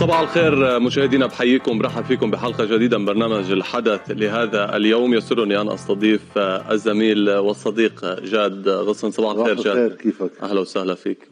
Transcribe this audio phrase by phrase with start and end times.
[0.00, 5.14] صباح الخير مشاهدينا بحييكم برحب فيكم بحلقة جديدة من برنامج الحدث لهذا اليوم.
[5.14, 9.10] يسرني أن أستضيف الزميل والصديق جاد غصن.
[9.10, 11.28] صباح الخير جاد الخير كيفك؟ أهلا وسهلا فيك.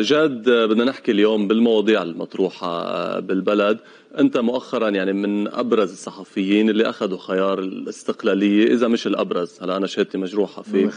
[0.00, 3.78] جاد بدنا نحكي اليوم بالمواضيع المطروحة بالبلد.
[4.18, 9.58] أنت مؤخرا يعني من أبرز الصحفيين اللي أخذوا خيار الاستقلالية إذا مش الأبرز.
[9.62, 10.90] هلا أنا شهادتي مجروحة فيه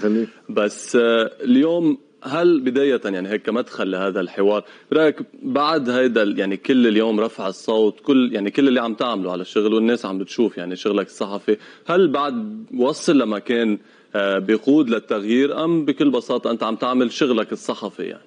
[0.50, 7.20] بس اليوم هل بداية يعني هيك كمدخل لهذا الحوار؟ برأيك بعد هيدا يعني كل اليوم
[7.20, 11.07] رفع الصوت كل يعني كل اللي عم تعمله على الشغل والناس عم بتشوف يعني شغلك
[11.07, 13.78] الصحفي هل بعد وصل لمكان
[14.16, 18.21] آه، بيقود للتغيير أم بكل بساطة أنت عم تعمل شغلك الصحفي يعني؟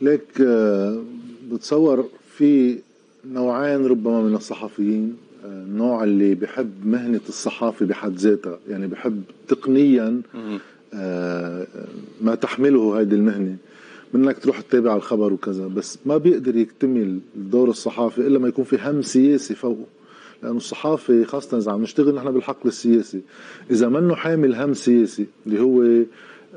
[0.00, 1.02] ليك آه،
[1.52, 2.78] بتصور في
[3.24, 10.22] نوعين ربما من الصحفيين النوع آه، اللي بحب مهنة الصحافة بحد ذاتها يعني بحب تقنيا
[12.20, 13.56] ما تحمله هذه المهنة.
[14.14, 18.64] من انك تروح تتابع الخبر وكذا بس ما بيقدر يكتمل الدور الصحافي إلا ما يكون
[18.64, 19.86] في هم سياسي فوقه.
[20.42, 23.20] لأنه الصحافة خاصة إذا عم نشتغل نحن بالحقل السياسي
[23.70, 25.82] إذا منه حامل هم سياسي اللي هو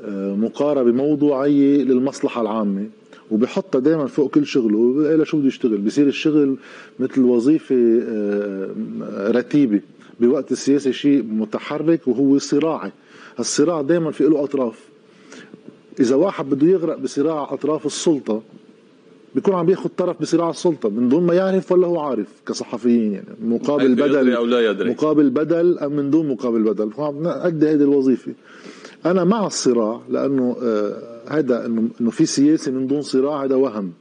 [0.04, 2.86] آه، مقاربة موضوعيه للمصلحة العامة
[3.30, 6.56] وبحطها دائما فوق كل شغله إلى شو بده يشتغل؟ بصير الشغل
[6.98, 7.76] مثل وظيفة
[8.08, 8.70] آه،
[9.30, 9.80] رتيبة.
[10.20, 12.92] بوقت السياسي شيء متحرك وهو صراعي.
[13.38, 14.84] الصراع دائما في له أطراف.
[16.00, 18.42] إذا واحد بده يغرق بصراع أطراف السلطة
[19.34, 23.26] بيكون عم بياخذ طرف بصراع السلطة من دون ما يعرف ولا هو عارف كصحفيين يعني
[23.44, 24.90] مقابل بدل أو لا يدري.
[24.90, 26.90] مقابل بدل أم من دون مقابل بدل.
[26.98, 28.32] عم أدي هذه الوظيفة.
[29.06, 33.92] أنا مع الصراع لأنه آه هذا إنه إنه في سياسة من دون صراع هذا وهم.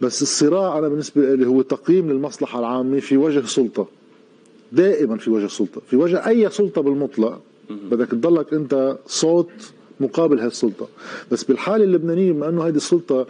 [0.00, 3.86] بس الصراع أنا بالنسبة لي هو تقييم للمصلحة العامة في وجه سلطه
[4.72, 9.50] دائما في وجه سلطه في وجه أي سلطة بالمطلق بدك تضلك انت صوت
[10.00, 10.88] مقابل هالسلطة.
[11.32, 13.26] بس بالحالة اللبنانية بما انه هذه السلطة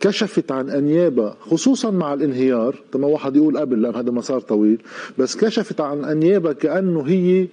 [0.00, 4.78] كشفت عن انيابها خصوصا مع الانهيار طبعا واحد يقول قبل لأن هذا مسار طويل
[5.18, 7.46] بس كشفت عن انيابها كأنه هي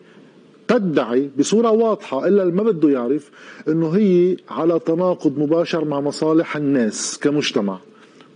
[0.67, 3.31] تدعي بصورة واضحة إلا ما بده يعرف
[3.67, 7.79] أنه هي على تناقض مباشر مع مصالح الناس كمجتمع.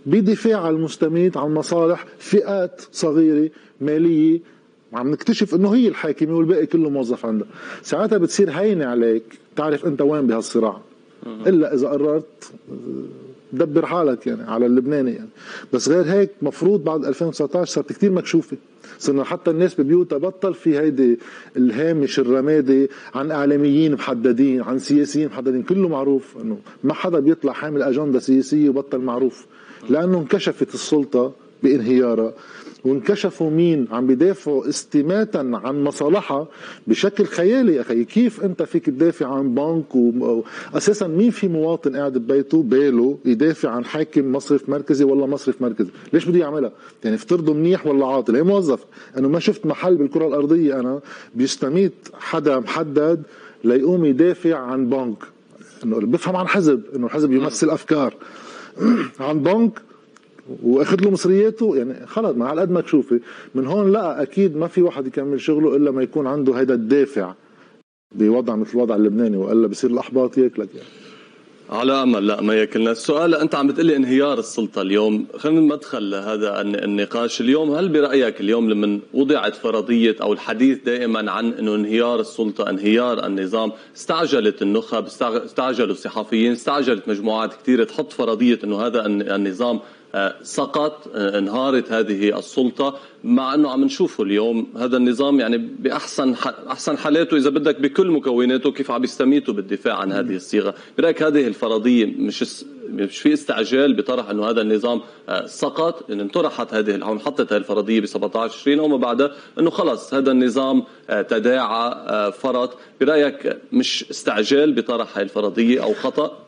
[0.06, 4.40] بدفاع المستميت عن مصالح فئات صغيرة مالية
[4.94, 7.48] عم نكتشف إنه هي الحاكمة والباقي كله موظف عندها.
[7.82, 9.22] ساعتها بتصير هينة عليك
[9.56, 10.80] تعرف أنت وين بهالصراع.
[11.46, 12.52] إلا إذا قررت
[13.52, 15.28] دبر حالك يعني على اللبناني يعني.
[15.72, 18.56] بس غير هيك مفروض بعد 2019 صارت كثير مكشوفة.
[18.98, 21.18] صرنا حتى الناس ببيوتها بطل في هيدي
[21.56, 25.62] الهامش الرمادي عن إعلاميين محددين عن سياسيين محددين.
[25.62, 29.46] كله معروف إنه ما حدا بيطلع حامل أجندة سياسية وبطل معروف.
[29.90, 31.32] لأنه انكشفت السلطة
[31.62, 32.32] بانهيارها.
[32.84, 36.48] وانكشفوا مين؟ عم بيدافعوا استماتا عن مصالحها.
[36.86, 42.18] بشكل خيالي يا أخي كيف أنت فيك تدافع عن بنك؟ واساسا مين في مواطن قاعد
[42.18, 43.18] ببيته؟ باله.
[43.24, 45.90] يدافع عن حاكم مصرف مركزي ولا مصرف مركزي.
[46.12, 46.72] ليش بده يعملها
[47.04, 48.36] يعني افترضوا منيح ولا عاطل.
[48.36, 48.84] هي موظف؟
[49.18, 51.00] انه ما شفت محل بالكرة الأرضية أنا
[51.34, 53.22] بيستميت حدا محدد
[53.64, 55.18] ليقوم يدافع عن بنك.
[55.84, 58.14] إنه بفهم عن حزب إنه الحزب يمثل أفكار.
[59.20, 59.82] عن بنك
[60.62, 63.20] واخذ له مصرياته يعني خلص على قد ما تشوفي.
[63.54, 67.34] من هون لا أكيد ما في واحد يكمل شغله إلا ما يكون عنده هيدا الدافع
[68.14, 70.88] بوضع مثل الوضع اللبناني وإلا بصير الأحباط ياكلك يعني.
[71.70, 72.90] على أمل لا ما ياكلنا.
[72.90, 75.26] السؤال أنت عم بتقلي انهيار السلطة اليوم.
[75.38, 77.70] خلينا ندخل لهذا النقاش اليوم.
[77.70, 83.72] هل برأيك اليوم لما وضعت فرضية أو الحديث دائما عن إنه انهيار السلطة انهيار النظام
[83.96, 89.80] استعجلت النخب استعجلوا الصحفيين استعجلت مجموعات كثيرة تحط فرضية إنه هذا النظام
[90.42, 92.98] سقط انهارت هذه السلطة.
[93.24, 96.34] مع أنه عم نشوفه اليوم هذا النظام يعني بأحسن
[96.70, 97.36] أحسن حالاته.
[97.36, 100.74] إذا بدك بكل مكوناته كيف عم يستميتوا بالدفاع عن هذه الصيغة.
[100.98, 106.74] برأيك هذه الفرضية مش مش في استعجال بطرح أنه هذا النظام آه، سقط إن انطرحت
[106.74, 111.22] هذه أو انحطت هذه الفرضية ب 17 20 وما بعدها أنه خلص هذا النظام آه،
[111.22, 112.78] تداعى آه، فرط.
[113.00, 116.38] برأيك مش استعجال بطرح هذه الفرضية أو خطأ؟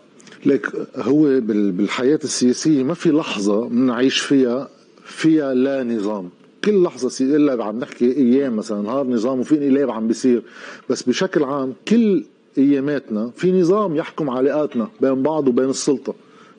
[0.46, 4.68] لك هو بالحياة السياسية ما في لحظة بنعيش فيها
[5.04, 6.28] فيها لا نظام.
[6.64, 10.42] كل لحظة إلا عم نحكي أيام مثلا نهار نظام وفي انقلاب عم بيصير.
[10.90, 12.24] بس بشكل عام كل
[12.58, 16.14] أياماتنا في نظام يحكم علاقاتنا بين بعض وبين السلطة.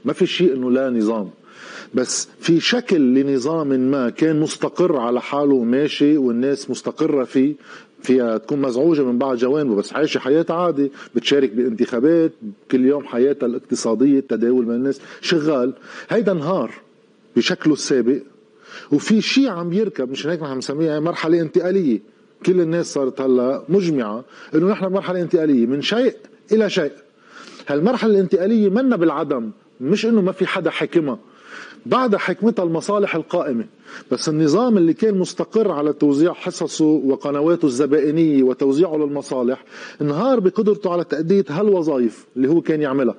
[0.06, 1.30] ما في شيء إنه لا نظام.
[1.94, 7.56] بس في شكل لنظام ما كان مستقر على حاله وماشي والناس مستقرة فيه
[8.06, 12.32] فيها تكون مزعوجة من بعض جوانبه بس عايشة حياتها عادي بتشارك بانتخابات
[12.72, 15.74] كل يوم حياتها الاقتصادية التداول من الناس شغال.
[16.10, 16.72] هيدا نهار
[17.36, 18.18] بشكله السابق
[18.92, 22.00] وفي شيء عم يركب مش هيك نحن بنسميها مرحلة انتقالية.
[22.46, 24.24] كل الناس صارت هلا مجمعة
[24.56, 26.16] إنه نحن بمرحله انتقالية من شيء
[26.52, 26.92] إلى شيء.
[27.68, 29.52] هالمرحلة الانتقالية منا بالعدم
[29.82, 31.20] مش إنه ما في حدا حاكمها
[31.86, 33.66] بعد حكمتها المصالح القائمة.
[34.12, 39.64] بس النظام اللي كان مستقر على توزيع حصصه وقنواته الزبائنية وتوزيعه للمصالح
[40.02, 43.16] انهار بقدرته على تأدية هالوظائف اللي هو كان يعملها.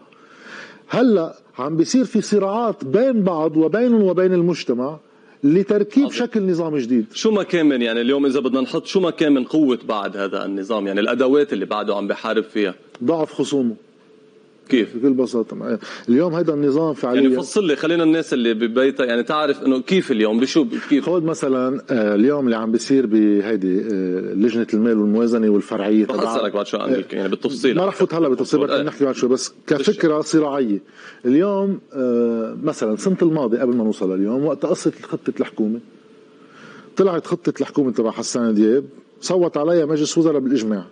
[0.89, 4.99] هلأ عم بيصير في صراعات بين بعض وبينهم وبين المجتمع
[5.45, 6.17] لتركيب عظيم.
[6.19, 7.07] شكل نظام جديد.
[7.13, 10.17] شو ما كان من يعني اليوم إذا بدنا نحط شو ما كان من قوة بعد
[10.17, 12.75] هذا النظام؟ يعني الأدوات اللي بعده عم بحارب فيها.
[13.05, 13.75] ضعف خصومه.
[14.69, 15.79] كيف؟ بكل بساطة.
[16.09, 20.13] اليوم هذا النظام فعليا يعني فصل لي خلينا الناس اللي ببيتها يعني تعرف إنه كيف
[20.13, 25.49] اليوم؟ بشو كيف؟ خذ مثلا آه، اليوم اللي عم بيصير بهيدي آه، لجنة المال والموازنة
[25.49, 27.77] والفرعية رح أسألك بعد شو عن يعني بالتفصيل.
[27.77, 30.79] ما رح فوت هلا بالتفصيل بدنا نحكي بعد شوي بس كفكرة صراعية.
[31.25, 35.81] اليوم آه، مثلا سنة الماضي قبل ما نوصل اليوم وقت قصة خطة الحكومة.
[36.97, 38.85] طلعت خطة الحكومة تبع حسان دياب
[39.21, 40.87] صوت عليها مجلس وزراء بالإجماع.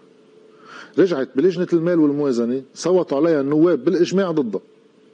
[0.99, 4.61] رجعت بلجنة المال والموازنة صوتوا عليها النواب بالإجماع ضدها.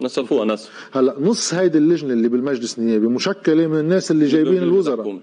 [0.02, 5.18] نسفوها نسف هلأ نص هيدي اللجنة اللي بالمجلس النيابي مشكلة من الناس اللي جايبين الوزراء.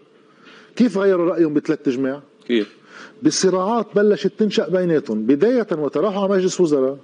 [0.75, 2.75] كيف غيروا رأيهم بثلاث إجماع؟ كيف؟
[3.23, 5.23] بالصراعات بلشت تنشأ بيناتهم.
[5.23, 6.97] بداية وقت راحوا على مجلس وزراء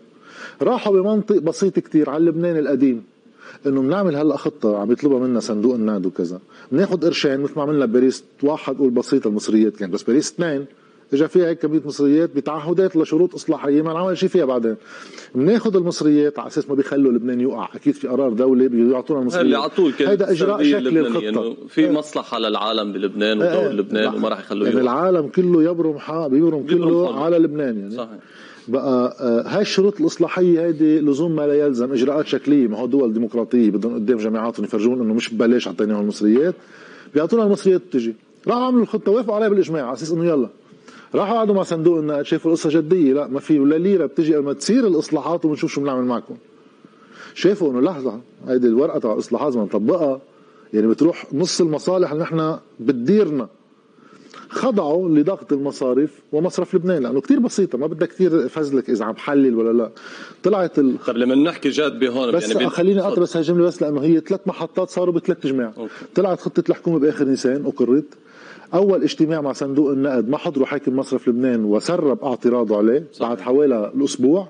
[0.62, 3.04] راحوا بمنطق بسيط كتير على لبنان القديم.
[3.66, 6.40] إنه بنعمل هلأ خطة عم يطلبها منا صندوق النقد وكذا.
[6.72, 10.66] بناخذ قرشين مثل ما عملنا باريس واحد قول بسيطة المصريات كان بس باريس اثنين.
[11.14, 14.76] اجى فيها هيك كمية مصريات بتعهدات لشروط إصلاحية ما عمل شيء فيها بعدين.
[15.36, 17.70] بناخذ المصريات على أساس ما بيخلوا لبنان يوقع.
[17.76, 21.24] أكيد في قرار دوله بيعطونا المصريات اللي على طول هذا إجراء شكل الخطة.
[21.24, 25.98] يعني في مصلحة للعالم بلبنان ودور آه لبنان وما راح يخلوه يعني العالم كله يبرم
[25.98, 27.96] حق بيبرم كله على لبنان يعني.
[27.96, 28.20] صحيح.
[28.68, 31.94] بقى آه، هاي الشروط الإصلاحية هيدي لزوم ما لا يلزم.
[31.94, 32.68] إجراءات شكلية.
[32.68, 36.56] ما هو دول ديمقراطية بدهم قدام جامعاتهم يفرجون إنه مش ببلاش اعطيناهم المصريات.
[37.14, 38.16] بيعطونا المصريات بتجي
[38.48, 39.12] راحوا عملوا الخطة.
[39.12, 40.50] وافقوا عليها بالإجماع على أساس إنه يلا.
[41.16, 43.14] راحوا قعدوا مع صندوق النقد شافوا القصة جدية.
[43.14, 46.36] لا ما في ولا ليره بتجي قبل ما تصير الإصلاحات وبنشوف شو بنعمل معكم.
[47.34, 50.22] شافوا إنه لحظة هيدي الورقة تبع الإصلاحات بدنا نطبقها
[50.74, 53.48] يعني بتروح نص المصالح اللي نحن بتديرنا.
[54.50, 59.56] خضعوا لضغط المصارف ومصرف لبنان لأنه كثير بسيطة ما بدها كثير فزلك إذا عم بحلل
[59.56, 59.90] ولا لا.
[60.44, 60.96] طلعت ال...
[61.06, 62.70] طيب لما نحكي جد بهون بس يعني بين...
[62.70, 65.74] خليني اقرا بس هالجملة بس لأنه هي ثلاث محطات صاروا بثلاث اجماع
[66.16, 68.06] طلعت خطة الحكومة بآخر نيسان أقرت.
[68.74, 73.28] أول اجتماع مع صندوق النقد ما حضروا حاكم مصرف لبنان وسرب اعتراضه عليه صحيح.
[73.30, 74.48] بعد حوالي الأسبوع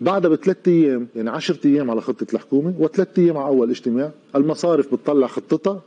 [0.00, 4.94] بعدها بثلاث أيام يعني 10 أيام على خطة الحكومة وثلاث أيام على أول اجتماع المصارف
[4.94, 5.82] بتطلع خطتها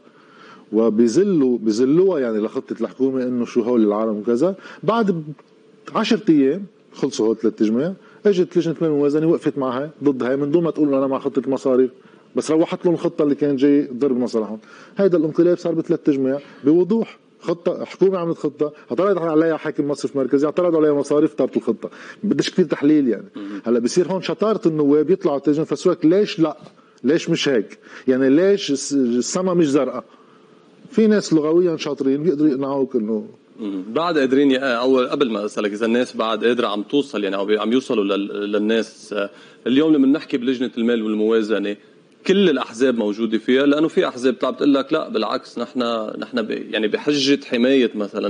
[0.74, 5.24] وبيزلوا بيزلوها يعني لخطة الحكومة إنه شو هول العالم وكذا بعد
[5.96, 7.94] 10 أيام خلصوا هول ثلاث إجماع
[8.26, 11.40] إجت لجنة المال والموازنه وقفت معها ضد هاي من دون ما تقول أنا مع خطة
[11.40, 11.92] المصاريف
[12.36, 14.60] بس روحت لهم الخطه اللي كانت جاي تضرب مصالحهم
[14.98, 20.46] هيدا الانقلاب صار بثلاث إجماع بوضوح خطة حكومة عملت خطة اعترض عليها حاكم مصرف مركزي
[20.46, 21.90] اعترض عليها مصاريف طارت الخطة.
[22.24, 23.26] بدش كثير تحليل يعني.
[23.66, 26.58] هلا بصير هون شطارة النواب يطلعوا تيجي يفسروا لك ليش لا
[27.04, 30.04] ليش مش هيك؟ يعني ليش السما مش زرقاء؟
[30.92, 33.28] في ناس لغويا شاطرين بيقدروا يقنعوك انه
[33.90, 37.74] بعد قادرين اول قبل ما أسألك إذا الناس بعد قادرة عم توصل يعني أو عم
[37.74, 38.04] يوصلوا
[38.46, 39.16] للناس
[39.68, 41.76] اليوم لما نحكي بلجنة المال والموازنة
[42.28, 45.80] كل الأحزاب موجودة فيها لأنه في أحزاب بتقول لك لا بالعكس نحن
[46.20, 48.28] نحن يعني بحجة حماية مثلا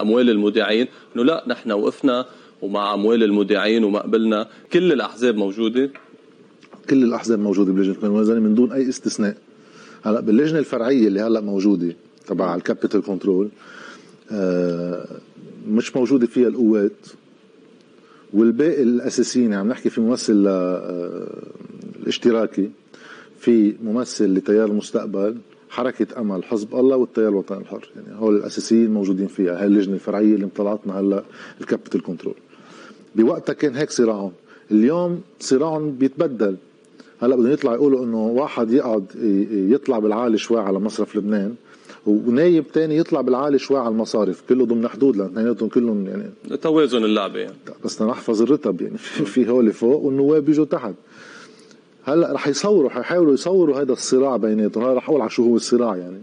[0.00, 0.86] أموال المودعين
[1.16, 2.26] إنه لا نحن وقفنا
[2.62, 4.48] ومع أموال المودعين وما قبلنا.
[4.72, 5.90] كل الأحزاب موجودة.
[6.90, 9.36] كل الأحزاب موجودة بلجنة الموازنه من دون أي استثناء.
[10.02, 13.48] هلأ باللجنة الفرعية اللي هلأ موجودة تبع ال capital control
[14.32, 15.06] آه
[15.68, 17.06] مش موجودة فيها القوات.
[18.32, 21.42] والباقي الأساسيين عم نحكي في ممثل آه
[22.02, 22.70] الاشتراكي
[23.44, 25.36] في ممثل لتيار المستقبل
[25.70, 27.90] حركة أمل حزب الله والتيار الوطني الحر.
[27.96, 31.22] يعني هول الأساسيين موجودين فيها هاي اللجنة الفرعية اللي مطلعتنا هلا
[31.60, 32.34] ال capital control.
[33.14, 34.32] بوقتها كان هيك صراعهم.
[34.70, 36.56] اليوم صراعهم بيتبدل.
[37.20, 39.04] هلا بدهم يطلع يقولوا إنه واحد يقعد
[39.50, 41.54] يطلع بالعالي شوي على مصرف لبنان
[42.06, 47.04] ونايب تاني يطلع بالعالي شوي على المصارف كله ضمن حدود لأن اثنيناتهم كلهم يعني توازن
[47.04, 47.56] اللعبة يعني.
[47.84, 50.94] بس نحفظ الرتب يعني في هول فوق والنواب بيجوا تحت.
[52.04, 54.84] هلأ رح يصوروا حيحاولوا يصوروا هذا الصراع بيناتهم.
[54.84, 56.20] هلأ رح أقول على شو هو الصراع يعني.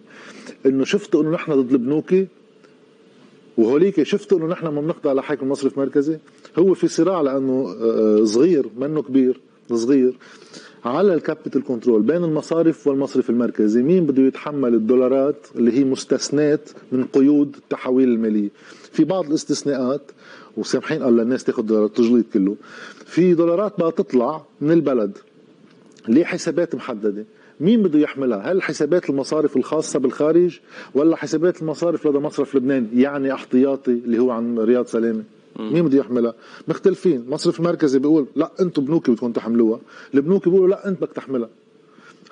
[0.66, 2.28] إنه شفتوا إنه نحن ضد البنوكي
[3.58, 6.18] وهوليك شفتوا إنه نحن ما بنخضع لحاكم مصرف مركزي؟
[6.60, 9.40] هو في صراع لأنه آه، صغير منه كبير
[9.74, 10.14] صغير.
[10.86, 13.82] على ال capital control بين المصارف والمصرف المركزي.
[13.84, 18.50] مين بده يتحمل الدولارات اللي هي مستثنات من قيود التحويل المالية؟
[18.92, 20.02] في بعض الاستثناءات
[20.58, 22.56] وسامحين الله الناس تاخذ دولارات تجليط كله.
[23.06, 25.18] في دولارات بقى تطلع من البلد.
[26.08, 27.25] ليه حسابات محددة؟
[27.60, 30.60] مين بده يحملها؟ هل حسابات المصارف الخاصة بالخارج
[30.93, 35.24] ولا حسابات المصارف لدى مصرف لبنان؟ يعني احتياطي اللي هو عن رياض سلامة.
[35.60, 36.34] مين بده يحملها؟
[36.67, 37.25] مختلفين.
[37.29, 39.79] مصرف المركزي بيقول لا أنتم بنوكي بدكم تحملوها.
[40.13, 41.50] البنوك بيقولوا لا انت بدك تحملها.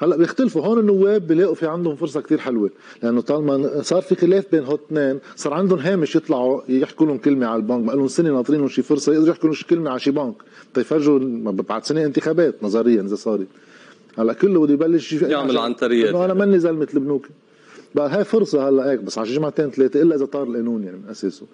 [0.01, 0.61] هلا بيختلفوا.
[0.61, 2.69] هون النواب بيلاقوا في عندهم فرصة كتير حلوة
[3.03, 7.47] لأنه طالما صار في خلاف بين هول اثنين صار عندهم هامش يطلعوا يحكوا لهم كلمة
[7.47, 10.35] على البنك بقى لهم سنة ناطرين شي فرصة يقدروا يحكوا لهم كلمة على شي بنك.
[10.73, 11.19] تيفرجوا
[11.51, 13.47] بعد سنة انتخابات نظريا إذا صارت
[14.17, 16.15] هلا كله بده يبلش يعمل عنتريات.
[16.15, 17.27] أنا ماني زلمة البنوك.
[17.95, 21.09] بقى هاي فرصة هلا هيك بس على جمعتين ثلاثة إلا إذا طار القانون يعني من
[21.09, 21.45] أساسه.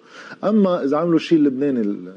[0.44, 2.08] أما إذا عملوا الشيء اللبناني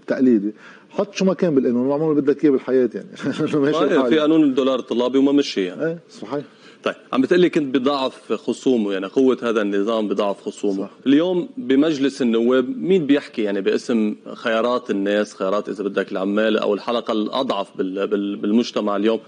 [0.00, 0.52] التقليدي
[0.92, 3.08] حط شو ما كان بالقانون واعمل اللي بدك إياه بالحياة يعني.
[3.64, 5.86] ماشي في قانون الدولار الطلابي وما مشي يعني.
[5.86, 6.44] إيه صحيح.
[6.84, 10.82] طيب عم بتقلي كنت بضعف خصومه يعني قوة هذا النظام بضعف خصومه.
[10.82, 10.90] صح.
[11.06, 17.12] اليوم بمجلس النواب مين بيحكي يعني باسم خيارات الناس خيارات إذا بدك العمال أو الحلقة
[17.12, 19.20] الأضعف بالمجتمع اليوم؟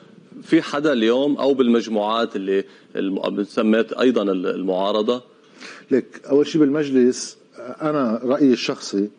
[0.42, 2.64] في حدا اليوم أو بالمجموعات اللي
[3.44, 5.22] سميت أيضا المعارضة؟
[5.90, 9.10] لك أول شيء بالمجلس أنا رأيي الشخصي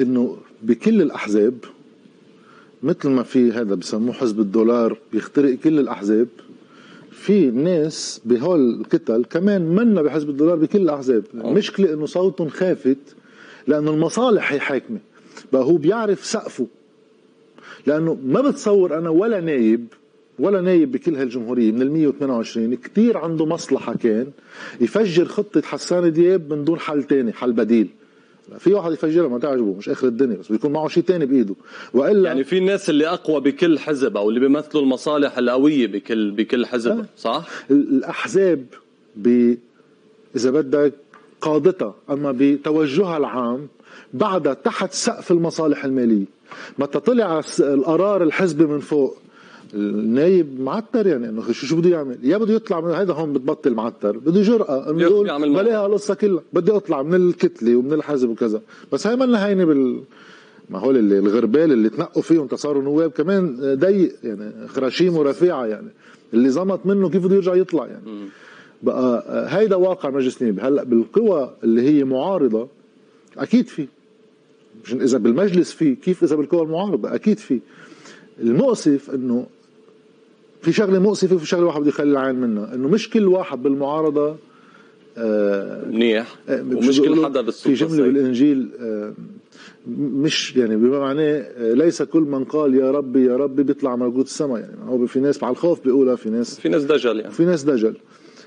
[0.00, 1.54] إنه بكل الأحزاب
[2.82, 6.28] مثل ما في هذا بسموه حزب الدولار بيخترق كل الأحزاب
[7.10, 11.24] في ناس بهول الكتل كمان منا بحزب الدولار بكل الأحزاب.
[11.34, 12.98] المشكلة إنه صوتهم خافت
[13.66, 14.98] لأنه المصالح هي حاكمة.
[15.52, 16.66] بقى هو بيعرف سقفه.
[17.86, 19.86] لأنه ما بتصور أنا ولا نايب
[20.38, 24.26] ولا نايب بكل هالجمهورية من ال 128 كثير عنده مصلحة كان
[24.80, 27.88] يفجر خطة حسان دياب من دون حل تاني حل بديل.
[28.58, 31.54] في واحد يفجرها ما تعجبه مش آخر الدنيا بس بيكون معه شيء ثاني بإيده.
[31.94, 36.66] وإلا يعني في الناس اللي أقوى بكل حزب أو اللي بيمثلوا المصالح القوية بكل بكل
[36.66, 37.06] حزب أه.
[37.16, 38.66] صح؟ الأحزاب
[39.16, 39.54] ب
[40.36, 40.92] إذا بدك
[41.40, 41.94] قادتها.
[42.10, 43.68] أما بتوجهها العام
[44.14, 46.24] بعدها تحت سقف المصالح المالية.
[46.78, 49.16] متى طلع القرار الحزبي من فوق.
[49.74, 53.74] النايب معتر يعني إنه شو شو بده يعمل؟ يا بده يطلع من هذا هون بتبطل
[53.74, 58.62] معتر، بده جرأة إنه يقول بلاها القصة كلها، بدي أطلع من الكتلة ومن الحزب وكذا،
[58.92, 60.00] بس هاي منا هينه بال
[60.70, 65.88] ما هول اللي الغربال اللي تنقوا فيهم تصاروا نواب كمان ضيق يعني خراشيم ورفيعة يعني.
[66.34, 68.10] اللي زمط منه كيف بده يرجع يطلع يعني.
[68.10, 68.28] م.
[68.82, 69.24] بقى
[69.58, 70.60] هيدا واقع مجلس نيابي.
[70.60, 72.68] هلأ بالقوى اللي هي معارضة
[73.38, 73.86] أكيد في.
[74.84, 77.60] مش إذا بالمجلس في كيف إذا بالقوى المعارضة؟ أكيد في.
[78.42, 79.46] المؤسف إنه
[80.62, 84.36] في شغلة مؤسفة وفي شغلة واحد بده يخلي العين منها إنه مش كل واحد بالمعارضة
[85.18, 86.36] آه منيح.
[86.48, 89.12] آه ومش كل حدا بالسلطه في جملة بالإنجيل آه
[89.98, 94.60] مش يعني بما معناه ليس كل من قال يا ربي يا ربي بيطلع ملكوت السماء.
[94.60, 97.32] يعني هو في ناس مع الخوف بيقولها في ناس في ناس دجل يعني.
[97.32, 97.94] في ناس دجل.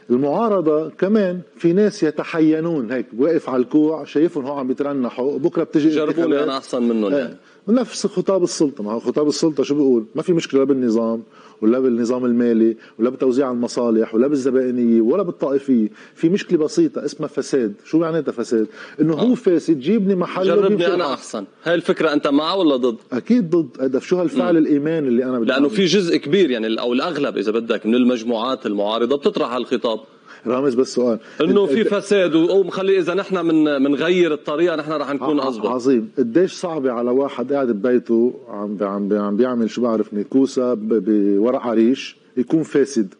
[0.10, 2.92] المعارضة كمان في ناس يتحينون.
[2.92, 7.36] هيك واقف على الكوع شايفهم هو عم بيترنحوا بكرة بتجي جربوني أنا أحسن منهم يعني.
[7.68, 8.84] نفس خطاب السلطة.
[8.84, 11.24] ما هو خطاب السلطة شو بيقول؟ ما في مشكلة بالنظام
[11.62, 15.90] ولا بالنظام المالي ولا بتوزيع المصالح ولا بالزبائنية ولا بالطائفية.
[16.16, 17.74] في مشكلة بسيطة اسمها فساد.
[17.86, 18.68] شو معناتها فساد؟
[19.02, 19.36] إنه هو آه.
[19.36, 21.46] فاسد جيبني محل جربني أنا أحسن.
[21.64, 23.82] هاي الفكرة أنت معه ولا ضد؟ أكيد ضد.
[23.82, 27.52] هذا شو هالفعل الإيمان اللي أنا بدي لأنه في جزء كبير يعني أو الأغلب إذا
[27.52, 30.00] بدك من المجموعات المعارضة بتطرح هالخطاب.
[30.48, 31.20] رامز بس سؤال.
[31.42, 36.12] إنه في فساد ومخلي إذا نحن من منغير الطريقة نحن رح نكون اضبط عظيم.
[36.18, 42.16] قديش صعبة على واحد قاعد ببيته عم عم عم بيعمل شو بعرف نيكوسا بورق عريش
[42.38, 43.14] يكون فاسد.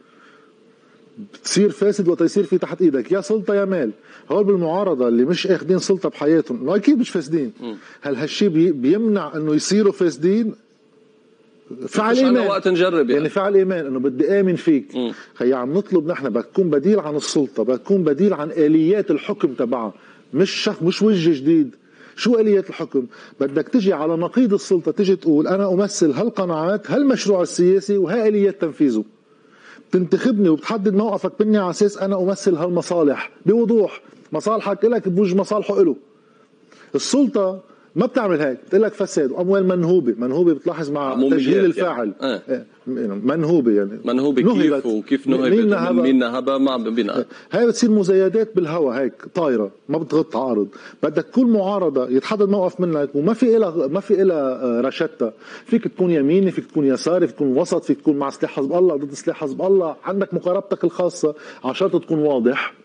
[1.34, 3.92] بتصير فاسد وقت يصير في تحت إيدك يا سلطة يا مال.
[4.32, 7.52] هول بالمعارضة اللي مش اخذين سلطة بحياتهم أكيد مش فاسدين.
[8.02, 10.56] هل هالشيء بيمنع إنه يصيروا فاسدين؟
[11.88, 12.48] فعل إيمان.
[12.48, 14.92] وقت نجرب يعني, يعني فعل إيمان إنه بدي آمن فيك.
[15.34, 19.94] خي عم نطلب نحن بتكون بديل عن السلطة بتكون بديل عن آليات الحكم تبعها.
[20.34, 21.76] مش شخ مش وجه جديد.
[22.16, 23.06] شو آليات الحكم؟
[23.40, 29.04] بدك تجي على نقيض السلطة تجي تقول أنا أمثل هالقناعات هالمشروع السياسي وهي آليات تنفيذه.
[29.92, 33.32] تنتخبني وبتحدد موقفك مني على أساس أنا أمثل هالمصالح.
[33.46, 34.02] بوضوح.
[34.32, 35.96] مصالحك إلك بوجه مصالحه له
[36.96, 37.64] السلطة
[37.96, 41.66] ما بتعمل هيك بتقول لك فساد وأموال منهوبة منهوبة بتلاحظ مع تسجيل يعني.
[41.66, 42.14] الفاعل.
[42.22, 42.42] يعني.
[42.50, 42.66] آه.
[43.24, 44.00] منهوبة يعني.
[44.06, 49.14] منهوبة كيف وكيف نهبت؟ مين نهبها؟ مين نهبها؟ ما بنا هاي بتصير مزايدات بالهواء هيك
[49.36, 50.68] طايرة ما بتغطي عارض
[51.04, 55.32] بدك كل معارضة يتحدد موقف منك وما في إلها ما في إلها آه، رشتة.
[55.66, 58.96] فيك تكون يميني فيك تكون يساري فيك تكون وسط فيك تكون مع سلاح حزب الله
[58.96, 59.96] ضد سلاح حزب الله.
[60.04, 62.83] عندك مقاربتك الخاصة على شرط تكون واضح.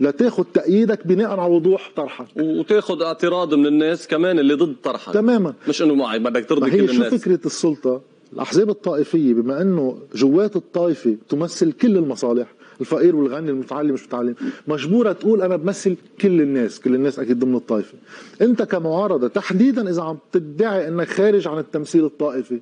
[0.00, 2.26] لتاخذ تأييدك بناء على وضوح طرحك.
[2.36, 5.14] وتاخذ اعتراض من الناس كمان اللي ضد طرحك.
[5.14, 5.54] تماما.
[5.68, 8.00] مش إنه معي بدك ترضي كل الناس شو فكرة السلطة؟
[8.32, 12.46] الأحزاب الطائفية بما أنه جوات الطائفة تمثل كل المصالح
[12.80, 14.34] الفقير والغني المتعلم مش متعلم
[14.68, 17.94] مجبورة تقول أنا بمثل كل الناس كل الناس أكيد ضمن الطائفة.
[18.42, 22.60] أنت كمعارضة تحديدا إذا عم تدعي أنك خارج عن التمثيل الطائفي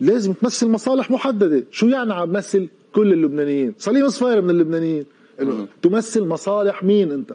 [0.00, 1.64] لازم تمثل مصالح محددة.
[1.70, 5.04] شو يعني عم تمثل كل اللبنانيين؟ صليم صفير من اللبنانيين.
[5.82, 7.34] تمثل مصالح مين أنت؟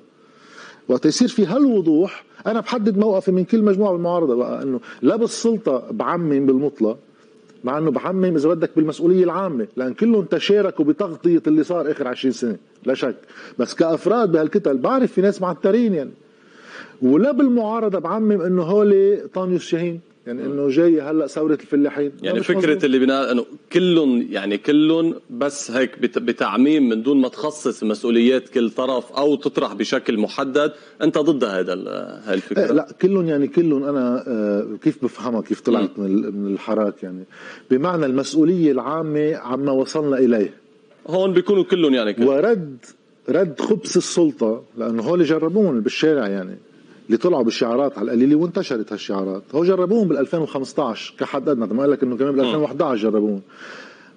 [0.89, 5.83] وقت يصير في هالوضوح أنا بحدد موقفي من كل مجموعة بالمعارضة بقى إنه لا بالسلطة
[5.91, 6.97] بعمم بالمطلق
[7.63, 12.31] مع إنه بعمم إذا بدك بالمسؤولية العامة لأن كلهم تشاركوا بتغطية اللي صار آخر 20
[12.31, 13.15] سنة لا شك.
[13.59, 16.11] بس كأفراد بهالكتل بعرف في ناس معترين يعني.
[17.01, 19.99] ولا بالمعارضة بعمم إنه هولي طانيوس شاهين.
[20.27, 22.12] يعني إنه جاي هلأ ثورة الفلاحين.
[22.22, 22.84] يعني فكرة مزبوط.
[22.84, 28.69] اللي بناء إنه كلهم يعني كلهم بس هيك بتعميم من دون ما تخصص مسؤوليات كل
[28.69, 30.72] طرف أو تطرح بشكل محدد.
[31.01, 31.74] أنت ضد هذا
[32.25, 36.53] هاي الفكرة؟ إيه، لا كلهم يعني كلهم أنا آه، كيف بفهمها كيف طلعت من من
[36.53, 37.24] الحراك يعني؟
[37.72, 40.53] بمعنى المسؤولية العامة عما وصلنا إليه.
[41.07, 42.25] هون بيكونوا كلهم يعني كده.
[42.27, 42.77] ورد
[43.29, 46.57] رد خبز السلطة لأنه هول جربون بالشارع يعني.
[47.07, 49.43] اللي طلعوا بالشعارات على القليله وانتشرت هالشعارات.
[49.55, 51.65] هو جربوهم بال 2015 كحد أدنى.
[51.65, 53.41] ما قال لك إنه كمان بال 2011 جربوهم.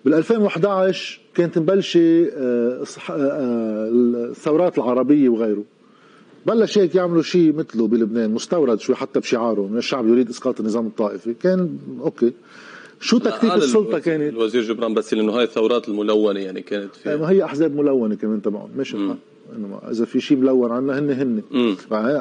[0.04, 5.64] بال 2011 كانت مبلشة آه، آه، آه، الثورات العربية وغيره.
[6.46, 9.60] بلش هيك يعملوا شيء مثله بلبنان مستورد شوي حتى بشعاره.
[9.60, 11.34] من الشعب يريد إسقاط النظام الطائفي.
[11.34, 12.32] كان okay.
[13.00, 17.30] شو تكتيك السلطة كانت؟ الوزير جبران بس انه هاي الثورات الملونة يعني كانت في ما
[17.30, 18.70] هي أحزاب ملونة كمان تبعهم.
[18.76, 19.16] ماشي الحال
[19.56, 21.42] انه إذا في شيء ملون عنا هن هن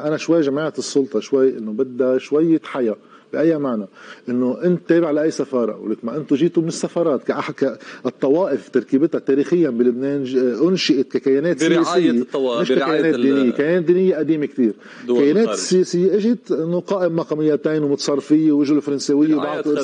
[0.08, 2.96] أنا شوي جماعة السلطة شوي إنه بدها شوية حياة.
[3.32, 3.86] بأي معنى؟
[4.28, 9.70] إنه أنت تابع لأي سفارة ولك ما أنتم جيتوا من السفارات كأحكى الطوائف تركيبتها تاريخيا
[9.70, 10.24] بلبنان
[10.68, 13.50] أنشئت ككيانات سياسية الطوائف مش ككيانات دينية.
[13.52, 14.72] كيانات دينية قديمة كثير.
[15.06, 19.74] كيانات سياسية إجت إنه قائم مقاميتين ومتصرفية واجوا الفرنساويه وبعثوا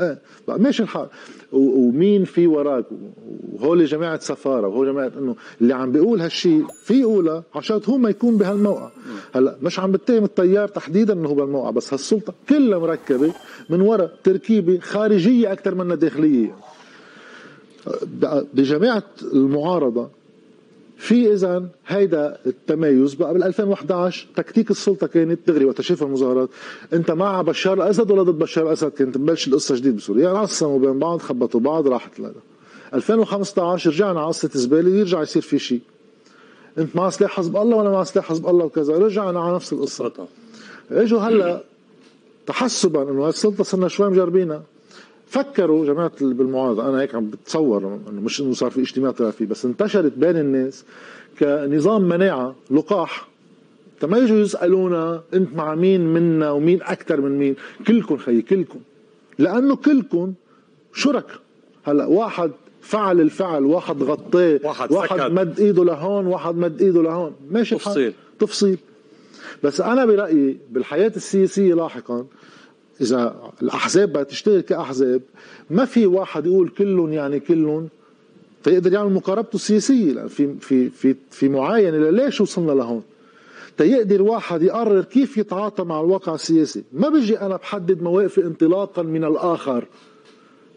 [0.00, 0.18] آه
[0.48, 1.06] ماشي الحال.
[1.52, 2.84] ومين في وراك؟
[3.52, 8.10] وهول جماعة سفارة وهول جماعة إنه اللي عم بيقول هالشيء في يقولها عشان هو ما
[8.10, 8.90] يكون بهالموقع.
[9.34, 13.32] هلا مش عم بتهم الطيار تحديدا إنه هو بهالموقع بس هالسلطة كلها مركبة
[13.70, 16.54] من وراء تركيبة خارجية أكثر منها داخلية.
[18.54, 20.08] بجماعة المعارضة
[20.96, 26.48] في اذا هيدا التميز بقى بال 2011 تكتيك السلطة كانت دغري وقت شاف المظاهرات؟
[26.92, 30.24] أنت مع بشار الأسد ولا ضد بشار الأسد؟ كانت تبلش القصة جديد بسوريا.
[30.24, 32.32] يعني عصموا بين بعض خبطوا بعض راحت لنا
[32.94, 35.80] 2015 رجعنا على قصه زباله يرجع يصير في شيء.
[36.78, 40.12] أنت مع سلاح حزب الله وأنا مع سلاح حزب الله وكذا؟ رجعنا على نفس القصة.
[40.90, 41.64] إجوا هلا
[42.46, 44.62] تحسبا إنه السلطة صرنا شوي مجربينها.
[45.26, 49.46] فكروا جماعة بالمعارضة أنا هيك عم بتصور إنه مش إنه صار في اجتماع طلع فيه
[49.46, 50.84] بس انتشرت بين الناس
[51.38, 53.28] كنظام مناعة لقاح.
[54.02, 58.78] ما يجوا يسألونا أنت مع مين منا ومين أكثر من مين؟ كلكم خيي كلكم.
[59.38, 60.32] لأنه كلكم
[60.94, 61.38] شركاء
[61.84, 62.50] هلأ واحد
[62.80, 67.32] فعل الفعل واحد غطاه واحد, واحد مد إيده لهون واحد مد إيده لهون.
[67.50, 68.12] ماشي تفصيل.
[68.38, 68.78] تفصيل.
[69.64, 72.26] بس أنا برأيي بالحياة السياسية لاحقا
[73.00, 75.22] إذا الأحزاب بدها تشتغل كأحزاب
[75.70, 77.88] ما في واحد يقول كلهم يعني كلهم
[78.62, 83.02] فيقدر يعمل مقاربته السياسية لأن في في في في معاينة ليش وصلنا لهون؟
[83.78, 89.24] تيقدر واحد يقرر كيف يتعاطى مع الواقع السياسي؟ ما بيجي أنا بحدد مواقفي انطلاقا من
[89.24, 89.84] الآخر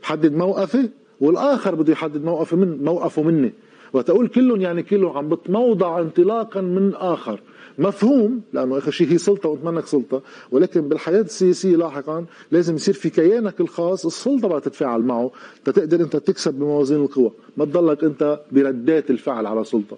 [0.02, 0.89] بحدد موقفي
[1.21, 3.54] والآخر بده يحدد موقفه من موقفه مني.
[3.93, 7.39] وتقول كلهم يعني كلهم عم بتموضع انطلاقا من آخر.
[7.80, 12.94] مفهوم لأنه اخر شيء هي سلطة وأنت منك سلطة ولكن بالحياة السياسية لاحقا لازم يصير
[12.94, 15.32] في كيانك الخاص السلطة بقى تتفاعل معه
[15.66, 17.32] تقدر أنت تكسب بموازين القوى.
[17.58, 19.98] ما تضلك أنت بردات الفعل على سلطة.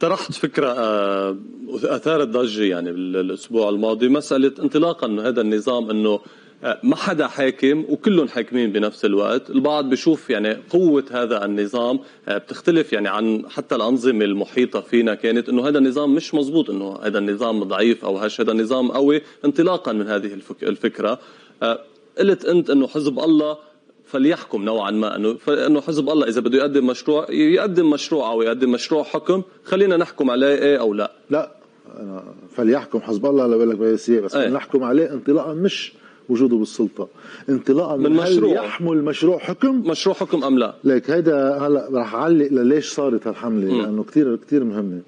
[0.00, 1.36] طرحت فكرة آه،
[1.84, 6.20] أثارت ضجة يعني بالأسبوع الماضي مسألة انطلاقا أنه هذا النظام أنه
[6.62, 9.50] ما حدا حاكم وكلهم حاكمين بنفس الوقت.
[9.50, 15.48] البعض بشوف يعني قوة هذا النظام آه، بتختلف يعني عن حتى الأنظمة المحيطة فينا كانت
[15.48, 19.92] أنه هذا النظام مش مزبوط أنه هذا النظام ضعيف أو هش هذا النظام قوي انطلاقا
[19.92, 21.18] من هذه الفكرة.
[21.62, 21.80] آه،
[22.18, 23.56] قلت أنت أنه حزب الله
[24.04, 28.72] فليحكم نوعا ما إنه إنه حزب الله إذا بده يقدم مشروع يقدم مشروع أو يقدم
[28.72, 31.12] مشروع حكم خلينا نحكم عليه إيه أو لا.
[31.30, 31.50] لا
[32.56, 34.48] فليحكم حزب الله لا بقول لك بس أيه.
[34.48, 35.92] نحكم عليه انطلاقا مش
[36.28, 37.08] وجوده بالسلطة.
[37.48, 38.52] انطلاقا من, من مشروع.
[38.64, 43.74] يحمل مشروع حكم؟ مشروع حكم أم لا؟ ليك هيدا هلا رح أعلق لليش صارت هالحملة
[43.74, 43.82] م.
[43.82, 45.00] لأنه كثير كثير مهمة.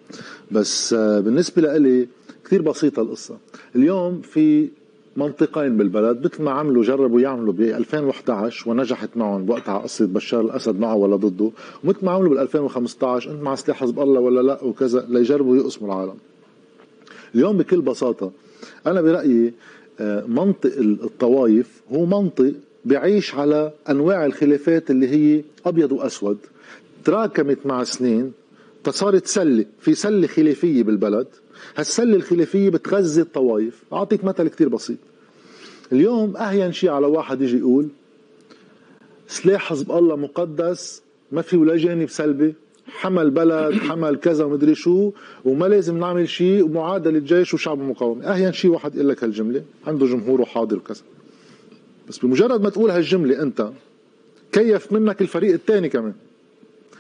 [0.50, 2.09] بس آه، بالنسبة لي
[2.44, 3.37] كثير بسيطة القصة.
[3.76, 4.68] اليوم في
[5.16, 10.80] منطقين بالبلد مثل ما عملوا جربوا يعملوا ب 2011 ونجحت معهم بوقتها قصة بشار الأسد
[10.80, 11.50] معه ولا ضده.
[11.85, 15.94] ومثل ما عملوا بال 2015 أنت مع سلاح حزب الله ولا لا وكذا ليجربوا يقسموا
[15.94, 16.14] العالم.
[17.35, 18.30] اليوم بكل بساطة
[18.87, 19.52] أنا برأيي
[20.28, 22.52] منطق الطوائف هو منطق
[22.84, 26.38] بيعيش على أنواع الخلافات اللي هي أبيض وأسود.
[27.04, 28.32] تراكمت مع سنين
[28.84, 31.26] فصارت سلة في سلة خلافية بالبلد.
[31.76, 34.98] هالسلة الخلافية بتغذي الطوائف أعطيك مثل كتير بسيط.
[35.92, 37.88] اليوم أهين شيء على واحد يجي يقول
[39.28, 42.54] سلاح حزب الله مقدس ما في ولا جانب سلبي.
[42.90, 45.12] حمل بلد حمل كذا ومدري شو
[45.44, 48.24] وما لازم نعمل شيء ومعادلة جيش وشعب مقاومة.
[48.24, 51.03] اهين شيء واحد يقول لك هالجملة عنده جمهور وحاضر وكذا.
[52.09, 53.70] بس بمجرد ما تقول هالجملة أنت
[54.53, 56.12] كيف منك الفريق الثاني كمان؟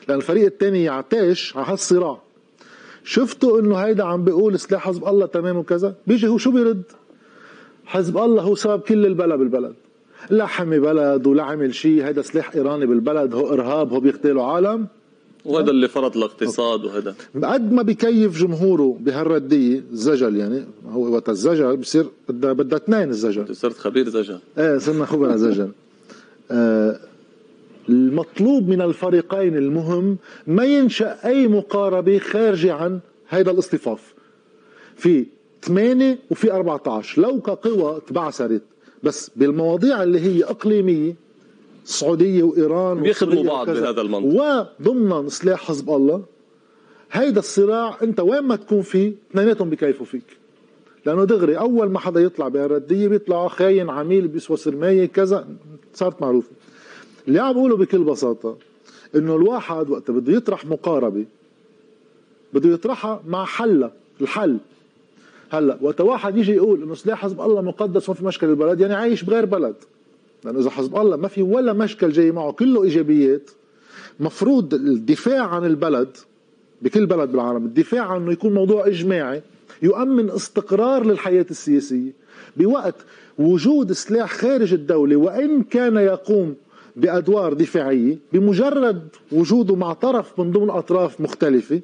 [0.08, 2.18] لأن الفريق الثاني يعتاش على هالصراع.
[3.04, 6.82] شفتوا إنه هيدا عم بيقول سلاح حزب الله تمام وكذا؟ بيجي هو شو بيرد؟
[7.84, 9.74] حزب الله هو سبب كل البلا بالبلد.
[10.30, 14.86] لا حمي بلد ولا عمل شيء هيدا سلاح إيراني بالبلد هو إرهاب هو بيغتالوا عالم.
[15.44, 17.14] وهذا اللي فرض الاقتصاد وهذا.
[17.44, 23.56] قد ما بكيف جمهوره بهالرديه الزجل يعني هو وقت الزجل بصير بدها بدها اثنين الزجل.
[23.56, 24.38] صرت خبير زجل.
[24.58, 25.70] إيه صرنا خبراء زجل.
[26.50, 27.00] آه
[27.88, 34.14] المطلوب من الفريقين المهم ما ينشأ أي مقاربة خارجة عن هذا الاصطفاف.
[34.96, 35.26] في
[35.62, 38.62] 8 وفي 14 لو كقوى تبعثرت
[39.02, 41.14] بس بالمواضيع اللي هي إقليمية
[41.84, 44.66] السعوديه وإيران بيخدموا بعض بهذا المنطق.
[44.80, 46.22] وضمن سلاح حزب الله
[47.12, 50.36] هيدا الصراع أنت وين ما تكون فيه اثنيناتهم بكيفوا فيك.
[51.06, 55.48] لأنه دغري أول ما حدا يطلع بهالرديه بيطلع خاين عميل بيسوى سرماية كذا
[55.94, 56.50] صارت معروفة.
[57.28, 58.56] اللي عم بقوله بكل بساطة
[59.14, 61.24] إنه الواحد وقت بده يطرح مقاربة
[62.54, 64.58] بده يطرحها مع حلها الحل.
[65.50, 68.94] هلأ وقت واحد يجي يقول إنه سلاح حزب الله مقدس وما في مشكلة بالبلد يعني
[68.94, 69.74] عايش بغير بلد.
[70.44, 73.50] لأنه إذا حزب الله ما في ولا مشكل جاي معه كله إيجابيات.
[74.20, 76.16] مفروض الدفاع عن البلد
[76.82, 79.42] بكل بلد بالعالم الدفاع عنه يكون موضوع إجماعي
[79.82, 82.12] يؤمن استقرار للحياة السياسية.
[82.56, 82.94] بوقت
[83.38, 86.54] وجود سلاح خارج الدولة وإن كان يقوم
[86.96, 91.80] بأدوار دفاعية بمجرد وجوده مع طرف من ضمن أطراف مختلفة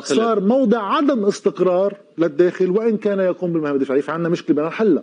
[0.00, 0.18] خلق.
[0.18, 4.00] صار موضع عدم استقرار للداخل وإن كان يقوم بالمهام الدفاعية.
[4.00, 5.02] فعندنا مشكلة بدنا نحلها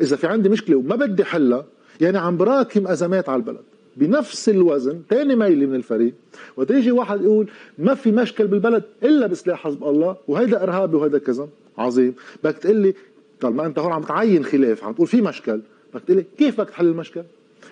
[0.00, 1.64] إذا في عندي مشكلة وما بدي حلها
[2.02, 3.62] يعني عم براكم أزمات على البلد.
[3.96, 6.12] بنفس الوزن ثاني ميلي من الفريق
[6.56, 7.46] وتيجي واحد يقول
[7.78, 11.48] ما في مشكل بالبلد إلا بسلاح حزب الله وهيدا إرهابي وهيدا كذا.
[11.78, 12.14] عظيم.
[12.44, 12.94] بدك تقول لي
[13.40, 15.60] طب ما أنت هون عم تعين خلاف عم تقول في مشكل
[15.94, 17.22] بدك تقول لي كيف بدك تحل المشكل؟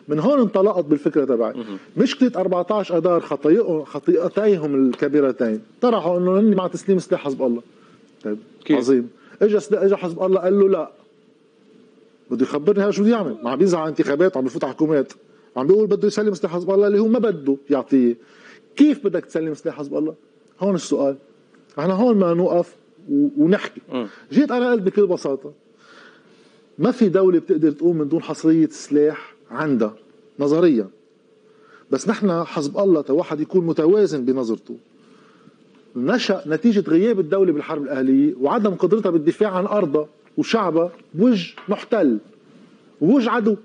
[0.08, 1.54] من هون انطلقت بالفكرة تبعي.
[1.96, 3.20] مشكلة 14 اذار
[3.84, 5.60] خطيئتيهم الكبيرتين.
[5.80, 7.62] طرحوا إنه هن مع تسليم سلاح حزب الله.
[8.24, 9.08] طيب كيف؟ عظيم.
[9.42, 10.90] اجى اجى حزب الله قال له لا.
[12.30, 13.36] بده يخبرني شو بده يعمل.
[13.42, 15.12] ما عم بينزع انتخابات وعم بفوت حكومات
[15.56, 18.16] عم بيقول بده يسلم سلاح حزب الله اللي هو ما بده يعطيه.
[18.76, 20.14] كيف بدك تسلم سلاح حزب الله؟
[20.60, 21.16] هون السؤال.
[21.78, 22.76] إحنا هون ما نوقف
[23.10, 23.80] ونحكي.
[24.32, 25.52] جيت أنا قلت بكل بساطة.
[26.78, 29.94] ما في دولة بتقدر تقوم من دون حصرية سلاح عندها
[30.38, 30.88] نظريا.
[31.90, 34.76] بس نحن حزب الله واحد يكون متوازن بنظرته.
[35.96, 40.08] نشأ نتيجة غياب الدولة بالحرب الأهلية وعدم قدرتها بالدفاع عن أرضها.
[40.36, 42.18] وشعبها بوجه محتل
[43.00, 43.56] ووجه عدو.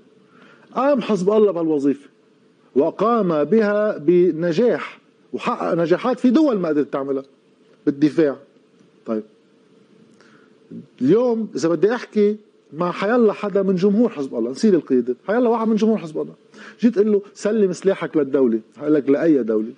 [0.75, 2.09] قام حزب الله بهالوظيفة
[2.75, 4.99] وقام بها بنجاح
[5.33, 7.23] وحقق نجاحات في دول ما قدرت تعملها
[7.85, 8.37] بالدفاع.
[9.05, 9.23] طيب.
[11.01, 12.37] اليوم إذا بدي أحكي
[12.73, 15.15] مع حيلا حدا من جمهور حزب الله نسيل القيادة.
[15.27, 16.33] حيلا واحد من جمهور حزب الله.
[16.81, 18.59] جيت قل له سلم سلاحك للدولة.
[18.81, 19.71] قال لك لأي دولة؟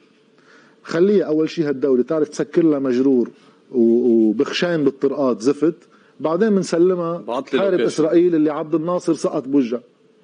[0.84, 3.30] خليها أول شيء هالدولة تعرف تسكر لها مجرور
[3.72, 5.76] وبخشان بالطرقات زفت.
[6.20, 7.24] بعدين بنسلمها.
[7.54, 9.82] حارب إسرائيل اللي عبد الناصر سقط بوجهها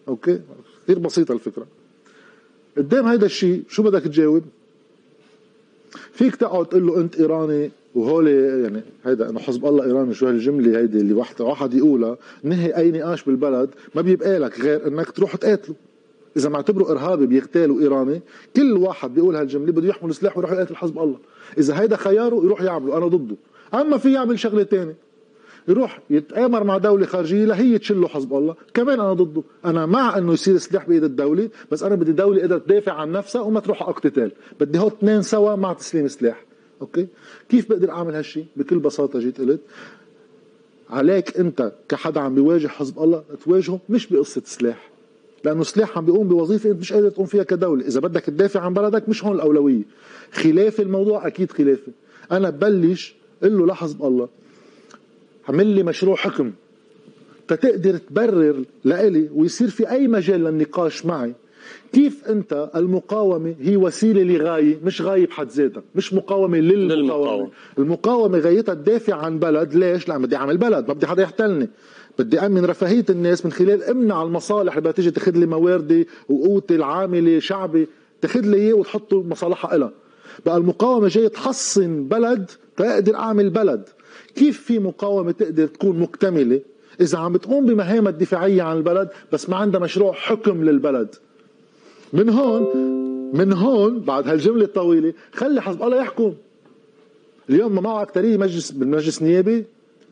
[0.07, 0.41] أوكي؟
[0.83, 1.65] كثير بسيطة الفكرة.
[2.77, 4.43] قدام هيدا الشيء شو بدك تجاوب؟
[6.11, 10.79] فيك تقعد تقول له أنت إيراني وهول يعني هيدا إنه حزب الله إيراني شو هالجملة
[10.79, 15.35] هيدي اللي واحد واحد يقولها؟ نهي أي نقاش بالبلد ما بيبقى لك غير إنك تروح
[15.35, 15.75] تقاتله.
[16.37, 18.21] إذا معتبره إرهابي بيغتالوا إيراني
[18.55, 21.17] كل واحد بيقول هالجملة بده يحمل سلاح ويروح يقاتل حزب الله.
[21.57, 23.35] إذا هيدا خياره يروح يعمله أنا ضده.
[23.73, 24.95] أما في يعمل شغلة ثانية
[25.67, 28.55] يروح يتآمر مع دولة خارجية لهي تشله حزب الله.
[28.73, 29.43] كمان أنا ضده.
[29.65, 33.41] أنا مع أنه يصير سلاح بإيد الدولة بس أنا بدي دولة قدرت تدافع عن نفسها
[33.41, 34.31] وما تروح على اقتتال.
[34.59, 36.45] بدي هو اثنين سوا مع تسليم سلاح.
[36.81, 37.07] أوكي؟
[37.49, 39.61] كيف بقدر أعمل هالشيء بكل بساطة جيت قلت
[40.89, 44.89] عليك أنت كحدا عم بيواجه حزب الله تواجهه مش بقصة سلاح.
[45.43, 48.73] لأنه سلاح عم بيقوم بوظيفة أنت مش قادر تقوم فيها كدولة، إذا بدك تدافع عن
[48.73, 49.83] بلدك مش هون الأولوية.
[50.31, 51.91] خلاف الموضوع أكيد خلافي.
[52.31, 54.29] أنا ببلش قل له لحزب الله
[55.49, 56.51] عمل لي مشروع حكم.
[57.47, 61.33] تتقدر تبرر لإلي ويصير في أي مجال للنقاش معي.
[61.93, 67.49] كيف أنت المقاومة هي وسيلة لغاية مش غاية بحد ذاتها مش مقاومة للمقاومة.
[67.77, 69.75] المقاومة غايتها تدافع عن بلد.
[69.75, 71.69] ليش؟ لأن بدي أعمل بلد ما بدي حدا يحتلني.
[72.19, 77.39] بدي أمن رفاهية الناس من خلال أمنع المصالح اللي تيجي تاخذ لي مواردي وقوتي العاملة
[77.39, 77.87] شعبي.
[78.21, 79.91] تاخذ لي إياه وتحطه مصالحها إلها.
[80.45, 83.89] بقى المقاومة جاية تحصن بلد تقدر أعمل بلد.
[84.35, 86.61] كيف في مقاومة تقدر تكون مكتملة؟
[87.01, 91.15] إذا عم بتقوم بمهامها الدفاعية عن البلد بس ما عندها مشروع حكم للبلد.
[92.13, 92.67] من هون
[93.33, 96.33] من هون بعد هالجملة الطويلة خلي حزب الله يحكم.
[97.49, 99.65] اليوم ما معه أكترية مجلس بالمجلس النيابي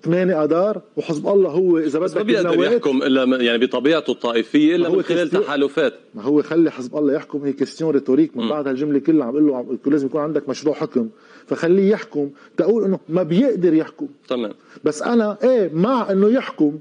[0.04, 4.14] ثمانية آذار وحزب الله هو بس بدك ما بيقدر يحكم إلا يعني بطبيعته
[4.82, 5.94] ما هو من خلال كستيو- تحالفات.
[6.16, 9.48] ما هو خلي حزب الله يحكم هي question rhétorique من بعد هالجملة كلها عم بقول
[9.48, 11.10] له لازم يكون عندك مشروع حكم.
[11.48, 12.30] فخليه يحكم.
[12.58, 14.08] تقول إنه ما بيقدر يحكم.
[14.28, 14.54] تمام.
[14.84, 16.80] بس أنا إيه مع إنه يحكم.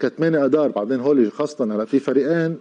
[0.00, 2.56] كثمانية آذار بعدين هول خاصة هلا في فريقين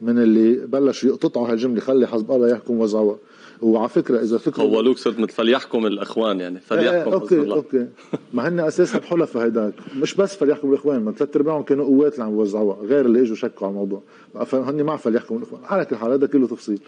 [0.00, 3.16] من اللي بلشوا يقطعوا هالجملة خلي حزب الله يحكم وزعوا
[3.62, 7.56] وعلى فكرة إذا فكروا خولوك صرت مثل فليحكم الإخوان يعني إيه فليحكم حزب okay الله.
[7.56, 7.86] okay.
[8.34, 9.72] ما هن أساسا حلفاء هيداك.
[9.96, 13.36] مش بس فليحكم الإخوان ما ثلاث ارباعهم كانوا قوات اللي عم بيوزعوها غير اللي إجوا
[13.36, 14.02] شكوا على الموضوع.
[14.46, 15.60] فهن مع فليحكم الإخوان.
[15.64, 16.80] على كل حال هذا كله تفصيل.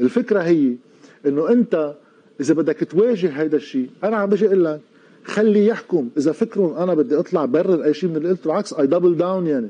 [0.00, 0.74] الفكرة هي
[1.26, 1.94] إنه أنت
[2.40, 4.80] إذا بدك تواجه هيدا الشيء أنا عم بجي أقول لك
[5.24, 6.08] خلي يحكم.
[6.18, 9.46] إذا فكرهم أنا بدي أطلع برر أي شيء من اللي قلته بالعكس I double down
[9.46, 9.68] يعني.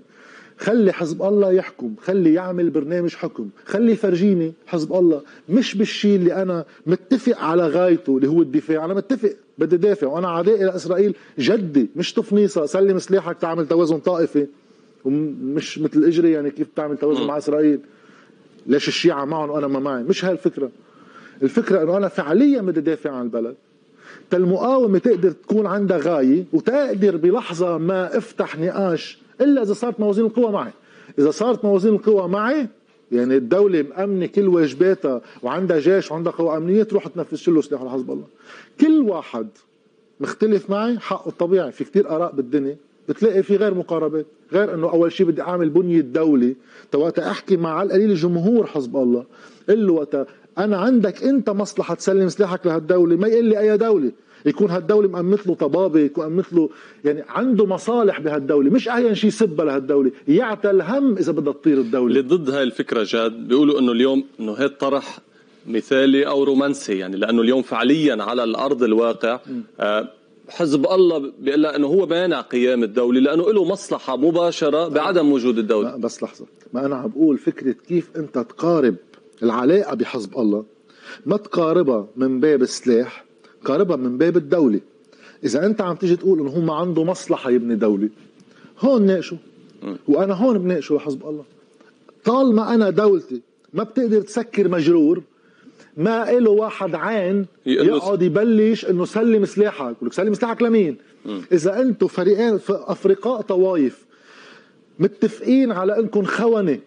[0.58, 5.20] خلي حزب الله يحكم خلي يعمل برنامج حكم خلي يفرجيني حزب الله.
[5.48, 8.84] مش بالشيء اللي أنا متفق على غايته اللي هو الدفاع.
[8.84, 10.06] أنا متفق بدي دافع.
[10.06, 14.46] وأنا عدائي لاسرائيل جدي مش تفنيصه سلم سلاحك تعمل توازن طائفي.
[15.04, 17.80] ومش مثل إجري يعني كيف تعمل توازن مع إسرائيل.
[18.66, 20.36] ليش الشيعة معهم وأنا ما معي؟ مش هاي
[21.42, 23.54] الفكرة إنه أنا فعليا بدي دافع عن البلد.
[24.34, 30.52] المقاومة تقدر تكون عندها غاية وتقدر بلحظة ما افتح نقاش إلا إذا صارت موازين القوى
[30.52, 30.70] معي.
[31.18, 32.68] إذا صارت موازين القوى معي
[33.12, 38.10] يعني الدولة مأمنة كل واجباتها وعندها جيش وعندها قوى أمنية تروح تنفذ له سلاح لحزب
[38.10, 38.26] الله.
[38.80, 39.48] كل واحد
[40.20, 41.72] مختلف معي حقه الطبيعي.
[41.72, 42.76] في كتير آراء بالدنيا.
[43.08, 44.26] بتلاقي في غير مقاربات.
[44.52, 46.54] غير إنه أول شيء بدي أعمل بنية دولة.
[46.92, 49.24] توقتها أحكي مع على القليل جمهور حزب الله.
[49.68, 50.26] قل له
[50.64, 53.16] أنا عندك أنت مصلحة تسلم سلاحك لهالدولة.
[53.16, 54.12] ما يقول لي أي دولة.
[54.46, 56.68] يكون هالدولة مأمت له طبابة يكون مأمت له
[57.04, 58.70] يعني عنده مصالح بهالدولة.
[58.70, 60.10] مش أحيانا شيء سبها لهالدولة.
[60.28, 62.20] يعتى الهم إذا بدها تطير الدولة.
[62.20, 65.18] اللي ضد هاي الفكرة جاد بيقولوا إنه اليوم إنه هي طرح
[65.66, 69.40] مثالي أو رومانسي يعني لأنه اليوم فعليا على الأرض الواقع
[69.80, 70.08] آه،
[70.48, 75.96] حزب الله بيقول إنه هو مانع قيام الدولة لأنه له مصلحة مباشرة بعدم وجود الدولة.
[75.96, 76.46] بس لحظة.
[76.72, 78.94] ما أنا عم بقول فكرة كيف أنت تقارب
[79.42, 80.64] العلاقة بحزب الله.
[81.26, 83.24] ما تقاربها من باب السلاح
[83.64, 84.80] قاربها من باب الدولة.
[85.44, 88.08] إذا أنت عم تيجي تقول إنه هم عنده مصلحة يبني دولة
[88.80, 89.38] هون ناقشوا.
[90.08, 91.44] وأنا هون بناقشه لحزب الله.
[92.24, 93.40] طالما أنا دولتي
[93.74, 95.22] ما بتقدر تسكر مجرور
[95.96, 99.80] ما له واحد عين يقعد يبلش إنه سلم سلاحك.
[99.80, 100.96] يقول لك سلم سلاحك لمين؟
[101.52, 104.04] إذا أنتم فريقين افرقاء طوايف
[104.98, 106.78] متفقين على إنكم خونة.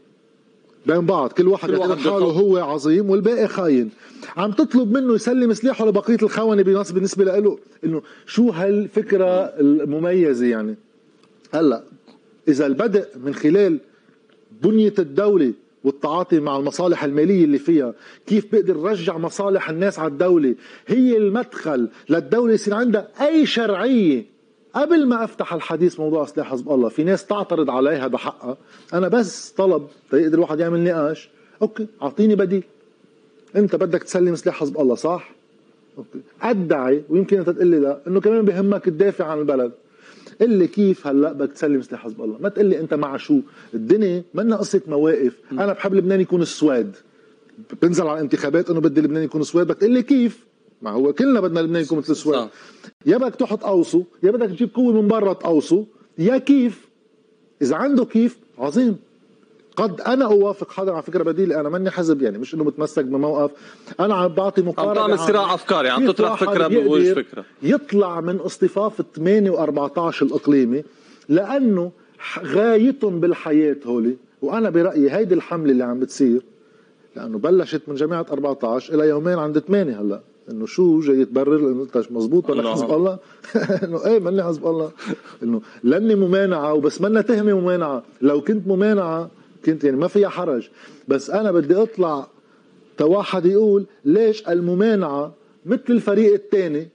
[0.86, 2.26] بين بعض كل واحد يعتبر حاله.
[2.26, 3.89] هو عظيم والباقي خاين.
[4.38, 9.26] عم تطلب منه يسلم سلاحه لبقية الخونه بالنسبة له إنه شو هالفكرة
[9.60, 10.76] المميزة يعني؟
[11.54, 11.84] هلأ
[12.48, 13.80] إذا البدء من خلال
[14.63, 17.93] بنية الدولة والتعاطي مع المصالح المالية اللي فيها
[18.28, 20.56] كيف بقدر رجع مصالح الناس على الدولة؟
[20.88, 24.33] هي المدخل للدولة يصير عندها أي شرعية
[24.75, 28.57] قبل ما أفتح الحديث موضوع سلاح حزب الله في ناس تعترض عليها بحقها.
[28.93, 31.29] أنا بس طلب تيقدر الواحد يعمل نقاش.
[31.62, 32.63] okay أعطيني بديل.
[33.55, 35.31] أنت بدك تسلم سلاح حزب الله صح؟
[35.97, 36.19] okay.
[36.41, 39.71] أدعي ويمكن أنت تقول لي لا إنه كمان بهمك تدافع عن البلد.
[40.41, 43.39] قل لي كيف هلأ بدك تسلم سلاح حزب الله؟ ما تقول لي أنت مع شو.
[43.73, 45.33] الدنيا منا قصة مواقف.
[45.51, 46.95] أنا بحب لبنان يكون السويد.
[47.81, 50.45] بنزل على الانتخابات إنه بدي لبنان يكون سويد بدك تقول لي كيف؟
[50.84, 52.50] ما هو كلنا بدنا لبنان يكون مثل السويد صح.
[53.06, 55.86] يا بدك تحط قوسه يا بدك تجيب قوة من برا تقوسه
[56.17, 56.88] يا كيف؟
[57.62, 58.98] إذا عنده كيف عظيم.
[59.76, 63.52] قد أنا أوافق حدا على فكرة بديله أنا ماني حزب يعني مش إنه متمسك بموقف.
[64.00, 67.46] أنا عم بعطي مقارنة تعمل عن صراع أفكاري، عم تطرح فكرة بوجه فكرة.
[67.63, 70.84] يطلع من اصطفاف 8 و14 الإقليمي؟
[71.30, 71.91] لأنه
[72.43, 76.41] غايتهم بالحياة هولي وأنا برأيي هيدي الحملة اللي عم بتصير
[77.15, 80.22] لأنه بلشت من جامعه 14 إلى يومين عند 8 هلأ.
[80.49, 82.73] إنه شو جاي تبرر إنه انت مزبوط ولا.
[82.73, 83.19] حزب الله؟
[83.84, 84.91] إنه إيه ماني حزب الله.
[85.43, 88.03] إنه لأني ممانعة وبس منا تهمه ممانعة.
[88.21, 89.32] لو كنت ممانعة
[89.65, 90.69] كنت يعني ما فيها حرج.
[91.08, 92.27] بس أنا بدي أطلع
[92.97, 95.34] تواحد يقول ليش الممانعة
[95.65, 96.88] مثل الفريق الثاني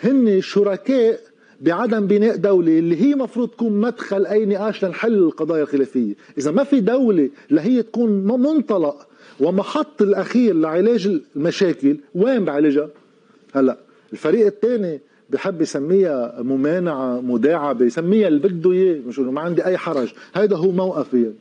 [0.00, 1.20] هن شركاء
[1.60, 6.14] بعدم بناء دولة اللي هي مفروض تكون مدخل أي نقاش لنحل القضايا الخلافية.
[6.38, 9.06] إذا ما في دولة لهي تكون منطلق
[9.40, 12.88] ومحط الأخير لعلاج المشاكل وين بعالجها؟
[13.54, 13.76] هلأ
[14.12, 20.12] الفريق الثاني بحب يسميها ممانعة مداعبة يسميها اللي بده إياه مش ما عندي أي حرج.
[20.34, 21.22] هيدا هو موقفي.
[21.22, 21.34] يعني.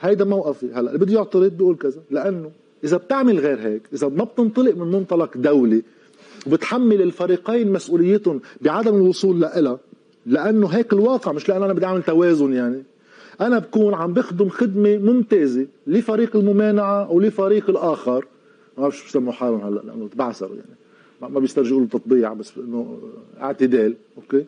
[0.00, 0.66] هيدا موقفي.
[0.74, 2.00] هلأ اللي بده يعترض بيقول كذا.
[2.10, 2.50] لأنه
[2.84, 5.82] إذا بتعمل غير هيك إذا ما بتنطلق من منطلق دولي
[6.46, 9.78] وبتحمل الفريقين مسؤوليتهم بعدم الوصول لها
[10.26, 12.82] لأنه هيك الواقع مش لأنه أنا بدي أعمل توازن يعني.
[13.40, 18.26] أنا بكون عم بخدم خدمة ممتازة لفريق الممانعة ولفريق الآخر.
[18.76, 21.32] ما بعرف شو بسموا حالهم هلأ لأنه تبعثروا يعني.
[21.34, 22.98] ما- بيسترجعوا له تطبيع بس إنه
[23.40, 24.44] اعتدال أوكي؟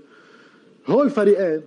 [0.87, 1.61] هول الفريقين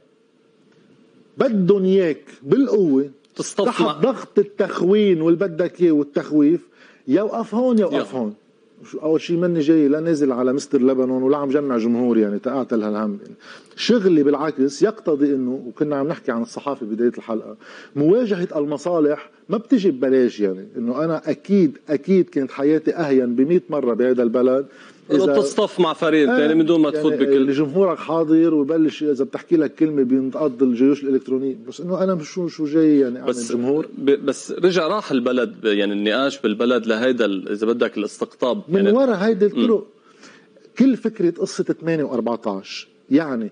[1.38, 6.68] بدهم إياك بالقوة تحت ضغط التخوين واللي بدك إياه والتخويف.
[7.08, 8.16] يوقف هون يوقف.
[8.16, 8.34] هون.
[9.04, 12.84] أول شيء مني جاي لا نازل على مستر لبنان ولا عم جمع جمهور يعني تقاتل
[12.84, 13.20] هالهم.
[13.76, 17.56] شغلي بالعكس يقتضي إنه وكنا عم نحكي عن الصحافة بداية الحلقة
[17.96, 20.68] مواجهة المصالح ما بتجي ببلاش يعني.
[20.78, 24.66] إنه أنا أكيد أكيد كانت حياتي أهين ب مرة بهذا البلد.
[25.18, 29.58] تصطف مع فريق ثاني من دون ما تفوت يعني بكل جمهورك حاضر ويبلش إذا بتحكي
[29.58, 31.56] لك كلمة بينتقض الجيوش الإلكترونية.
[31.68, 35.94] بس إنه أنا شو شو جاي يعني أعمل بس جمهور؟ بس رجع راح البلد يعني
[35.94, 38.62] النقاش بالبلد لهيدا إذا بدك الاستقطاب.
[38.70, 39.88] من يعني وراء هيدي الطرق
[40.80, 42.66] كل فكرة قصة 8 و14
[43.12, 43.52] يعني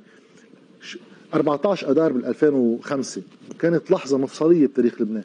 [0.82, 0.98] ش-
[1.34, 3.22] 14 اذار بال 2005
[3.60, 5.24] كانت لحظة مفصلية بتاريخ لبنان.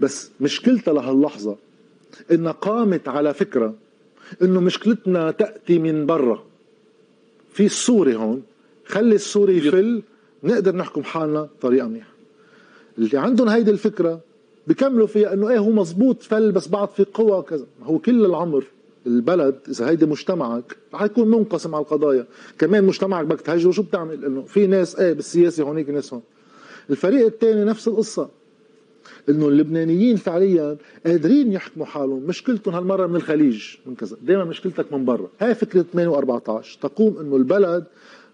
[0.00, 1.56] بس مشكلتها لهاللحظة
[2.32, 3.74] إنها قامت على فكرة
[4.42, 6.44] إنه مشكلتنا تأتي من برا.
[7.52, 8.42] في السوري هون
[8.86, 10.02] خلي السوري يفل
[10.44, 12.12] نقدر نحكم حالنا بطريقه منيحة.
[12.98, 14.20] اللي عندهم هيدي الفكرة
[14.66, 17.66] بكملوا فيها إنه إيه هو مزبوط فل بس بعد في قوى كذا.
[17.82, 18.64] هو كل العمر
[19.06, 22.26] البلد إذا هيدي مجتمعك رح يكون منقسم على القضايا.
[22.58, 26.22] كمان مجتمعك بدك تهجره شو بتعمل؟ إنه في ناس إيه بالسياسة هونيك ناس هون.
[26.90, 28.28] الفريق الثاني نفس القصة.
[29.28, 32.22] إنه اللبنانيين فعليا قادرين يحكموا حالهم.
[32.22, 34.16] مشكلتهم هالمرة من الخليج من كذا.
[34.22, 35.28] دائما مشكلتك من برا.
[35.40, 37.84] هاي فكرة 8 و14 تقوم إنه البلد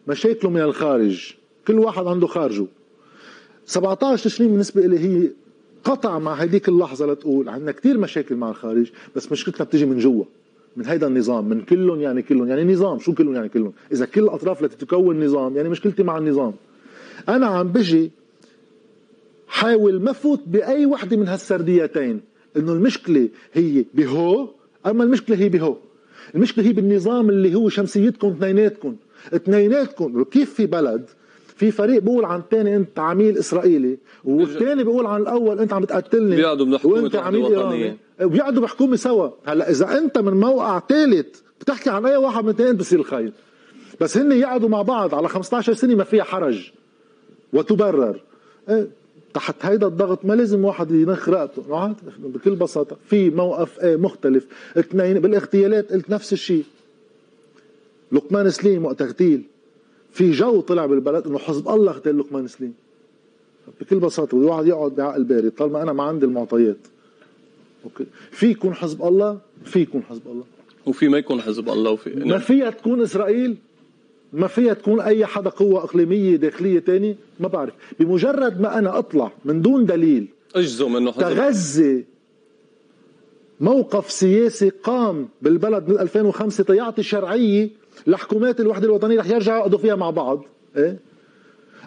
[0.08, 1.32] مشاكله من الخارج.
[1.66, 2.66] كل واحد عنده خارجه.
[3.66, 5.30] 17 تشرين بالنسبة لي هي
[5.84, 10.24] قطع مع هديك اللحظة لتقول عندنا كتير مشاكل مع الخارج بس مشكلتنا بتيجي من جوا
[10.76, 12.48] من هيدا النظام من كلهم يعني كلهم.
[12.48, 16.18] يعني نظام شو كلهم يعني كلهم؟ إذا كل الأطراف التي تكون نظام يعني مشكلتي مع
[16.18, 16.52] النظام.
[17.28, 18.10] أنا عم بجي
[19.50, 22.20] حاول ما فوت بأي وحدة من هالسرديتين.
[22.56, 24.48] إنه المشكلة هي بهو
[24.86, 25.76] أما المشكلة هي بهو.
[26.34, 28.96] المشكلة هي بالنظام اللي هو شمسيتكم اثنيناتكم.
[29.34, 30.24] اثنيناتكم.
[30.24, 31.04] كيف في بلد
[31.56, 36.36] في فريق بيقول عن الثاني أنت عميل إسرائيلي والثاني بيقول عن الأول أنت عم بتقتلني
[36.36, 37.44] بيقعدوا من حكومة وانت عميل.
[37.46, 37.96] إيراني.
[38.22, 39.28] وبيقعدوا بحكومه سوا.
[39.44, 43.32] هلأ إذا أنت من موقع ثالث بتحكي عن أي واحد من الاثنين بصير الخير
[44.00, 46.70] بس هن يقعدوا مع بعض على 15 سنة ما فيها حرج.
[47.52, 48.20] وتبرر.
[48.68, 48.88] إيه،
[49.34, 54.46] تحت هيدا الضغط ما لازم واحد ينخ رقبته بكل بساطة في موقف إيه مختلف.
[54.76, 56.64] اثنين بالاغتيالات قلت نفس الشيء.
[58.12, 59.42] لقمان سليم وقت اغتيل.
[60.12, 62.74] في جو طلع بالبلد إنه حزب الله اغتال لقمان سليم.
[63.80, 65.50] بكل بساطة الواحد يقعد بعقل بارد.
[65.50, 66.76] طالما أنا ما عندي المعطيات.
[67.84, 68.06] okay.
[68.30, 70.44] في يكون حزب الله؟ في يكون حزب الله.
[70.86, 73.56] وفي ما يكون حزب الله وفي ما فيها تكون إسرائيل؟
[74.32, 77.74] ما فيها تكون أي حدا قوة إقليمية داخلية تاني؟ ما بعرف.
[78.00, 82.04] بمجرد ما أنا أطلع من دون دليل اجزم انه تغذي
[83.60, 87.70] موقف سياسي قام بالبلد من 2005 تيعطي شرعية
[88.06, 90.44] لحكومات الوحدة الوطنية رح يرجعوا يقعدوا فيها مع بعض.
[90.76, 90.98] إيه؟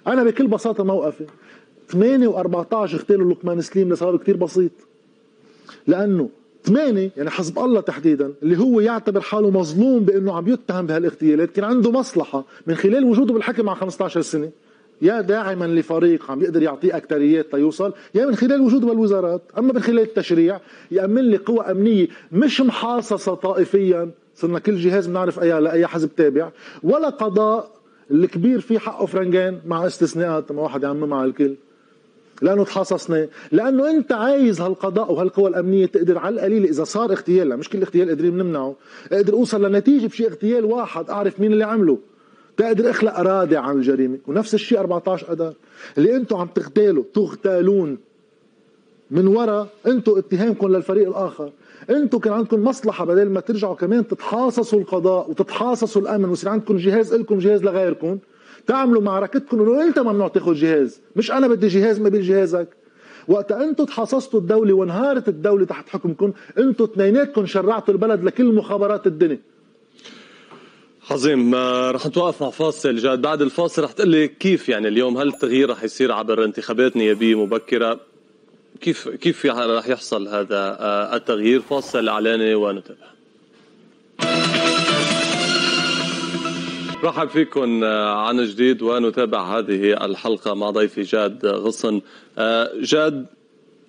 [0.08, 1.25] أنا بكل بساطة موقفي.
[1.88, 4.71] 8 و14 اغتالوا لقمان سليم لسبب كتير بسيط.
[5.88, 6.29] لأنه
[6.63, 11.65] ثمانية يعني حزب الله تحديدا اللي هو يعتبر حاله مظلوم بأنه عم يتهم بهالاغتيالات كان
[11.65, 14.49] عنده مصلحة من خلال وجوده بالحكم على 15 سنة.
[15.02, 19.41] يا داعما لفريق عم يقدر يعطيه أكتريات ليوصل يا من خلال وجوده بالوزارات.
[19.58, 20.60] أما من خلال التشريع
[20.91, 24.12] يأمن لي قوى أمنية مش محاصصة طائفيا.
[24.36, 26.49] صرنا كل جهاز بنعرف اي لاي حزب تابع.
[26.84, 27.71] ولا قضاء
[28.12, 31.56] الكبير في حقه فرنجان مع استثناءات ما واحد يعممها على الكل.
[32.43, 37.69] لأنه تحاصصنا لأنه أنت عايز هالقضاء وهالقوى الأمنية تقدر على القليل إذا صار اغتيال مش
[37.69, 38.75] كل اغتيال قادرين نمنعه.
[39.12, 41.97] أقدر أوصل لنتيجة بشي اغتيال واحد أعرف مين اللي عمله.
[42.58, 44.17] تقدر أخلق رادع عن الجريمة.
[44.27, 45.53] ونفس الشيء 14 اذار
[45.97, 47.97] اللي أنتم عم تغتالوا تغتالون.
[49.12, 51.51] من وراء أنتم اتهامكم للفريق الآخر.
[51.89, 57.13] أنتم كان عندكم مصلحة بدل ما ترجعوا كمان تتحاصصوا القضاء وتتحاصصوا الأمن ويصير عندكم جهاز
[57.13, 58.17] لكم جهاز لغيركم.
[58.67, 61.02] تعملوا معركتكم انه انت ممنوع تاخذ جهاز.
[61.15, 62.67] مش أنا بدي جهاز ما جهازك.
[63.28, 69.39] وقت أنتم تحاصصتوا الدولة وانهارت الدولة تحت حكمكم أنتم اثنيناتكم شرعتوا البلد لكل مخابرات الدنيا.
[71.12, 72.95] عظيم آه، رح نتوقف مع فاصل.
[72.95, 76.97] جاد بعد الفاصل رح تقول لي كيف يعني اليوم؟ هل التغيير رح يصير عبر انتخابات
[76.97, 77.99] نيابية مبكرة؟
[78.82, 83.12] كيف كيف رح يحصل هذا آه، التغيير؟ فاصل إعلاني ونتابع.
[87.04, 92.01] رحب فيكم آه، عن جديد ونتابع هذه الحلقة مع ضيفي جاد غصن.
[92.38, 93.26] آه، جاد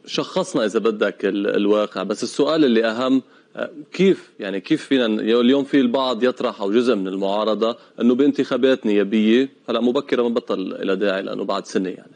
[0.07, 3.23] شخصنا إذا بدك ال- الواقع بس السؤال اللي أهم
[3.57, 8.87] آه، كيف يعني كيف فينا اليوم في البعض يطرح أو جزء من المعارضة إنه بانتخابات
[8.87, 12.13] نيابيه هلأ مبكره ما بطل إلى داعي لأنه بعد سنة يعني.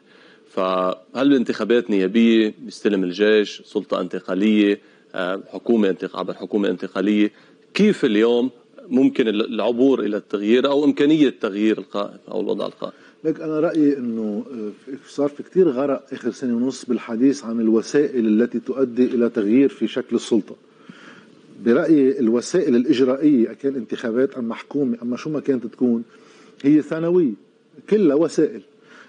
[0.51, 4.81] فهل بانتخابات نيابيه بيستلم الجيش سلطة انتقالية
[5.53, 7.33] حكومة انتق- عبر حكومة انتقالية.
[7.75, 8.51] كيف اليوم
[8.91, 12.93] ممكن العبور إلى التغيير أو إمكانية تغيير القائد أو الوضع القائم
[13.25, 18.27] لك أنا رأيي إنه آه، صار في كثير غرق آخر سنة ونص بالحديث عن الوسائل
[18.27, 20.57] التي تؤدي إلى تغيير في شكل السلطة.
[21.65, 26.03] برأيي الوسائل الإجرائية كان انتخابات ام حكومه أما شو ما كانت تكون
[26.63, 27.33] هي ثانوية
[27.91, 28.63] كلها وسائل.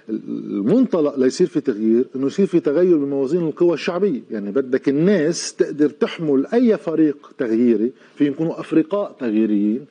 [0.09, 4.21] المنطلق ليصير في تغيير إنه يصير في تغير بموازين القوى الشعبية.
[4.31, 9.85] يعني بدك الناس تقدر تحمل أي فريق تغييري في يكونوا افرقاء تغييريين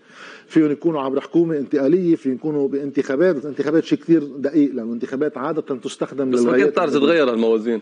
[0.49, 5.63] فيهم يكونوا عبر حكومة انتقالية في يكونوا بانتخابات انتخابات شيء كثير دقيق لأنه الانتخابات عادة
[5.63, 7.81] تستخدم بس ما كانت تعرف تتغير الموازين.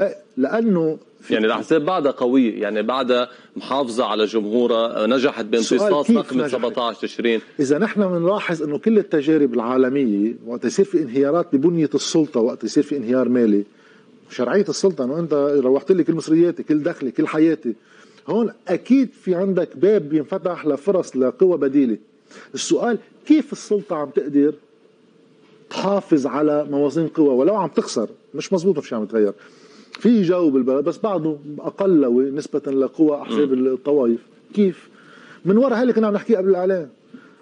[0.00, 0.98] إيه، لأنه
[1.30, 7.40] يعني الاحزاب بعدها قويه يعني بعدها محافظة على جمهورها نجحت بامتصاص نقمه 17 تشرين.
[7.60, 12.82] إذا نحن بنلاحظ إنه كل التجارب العالمية وقت يصير في انهيارات ببنيه السلطة وقت يصير
[12.82, 13.64] في انهيار مالي
[14.30, 17.74] شرعية السلطة إنه أنت روحت لي كل مصرياتي كل دخلي كل حياتي
[18.28, 21.98] هون أكيد في عندك باب بينفتح لفرص لقوى بديلة.
[22.54, 24.54] السؤال كيف السلطة عم تقدر
[25.70, 29.32] تحافظ على موازين قوى ولو عم تخسر؟ مش مزبوط مش عم يتغير
[29.98, 34.20] في جو بالبلد بس بعده أقل نسبه لقوى أحزاب الطوائف.
[34.54, 34.88] كيف؟
[35.44, 36.88] من وراء هاي اللي كنا عم نحكي قبل الإعلان.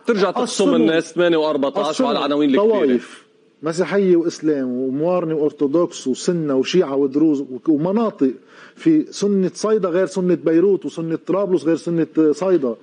[0.06, 2.70] ترجع تقسم الناس 8 و14 وعلى العناوين الكبيرة.
[2.70, 3.22] طوائف
[3.62, 8.30] مسيحية وإسلام وموارنه وأرثوذكس وسنة وشيعة ودروز ومناطق
[8.76, 12.74] في سنة صيدا غير سنة بيروت وسنة طرابلس غير سنة صيدا.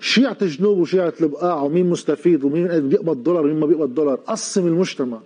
[0.00, 4.18] شيعة الجنوب وشيعة البقاع ومين مستفيد ومين بيقبض دولار ومين ما بيقبض دولار.
[4.26, 5.18] قسم المجتمع.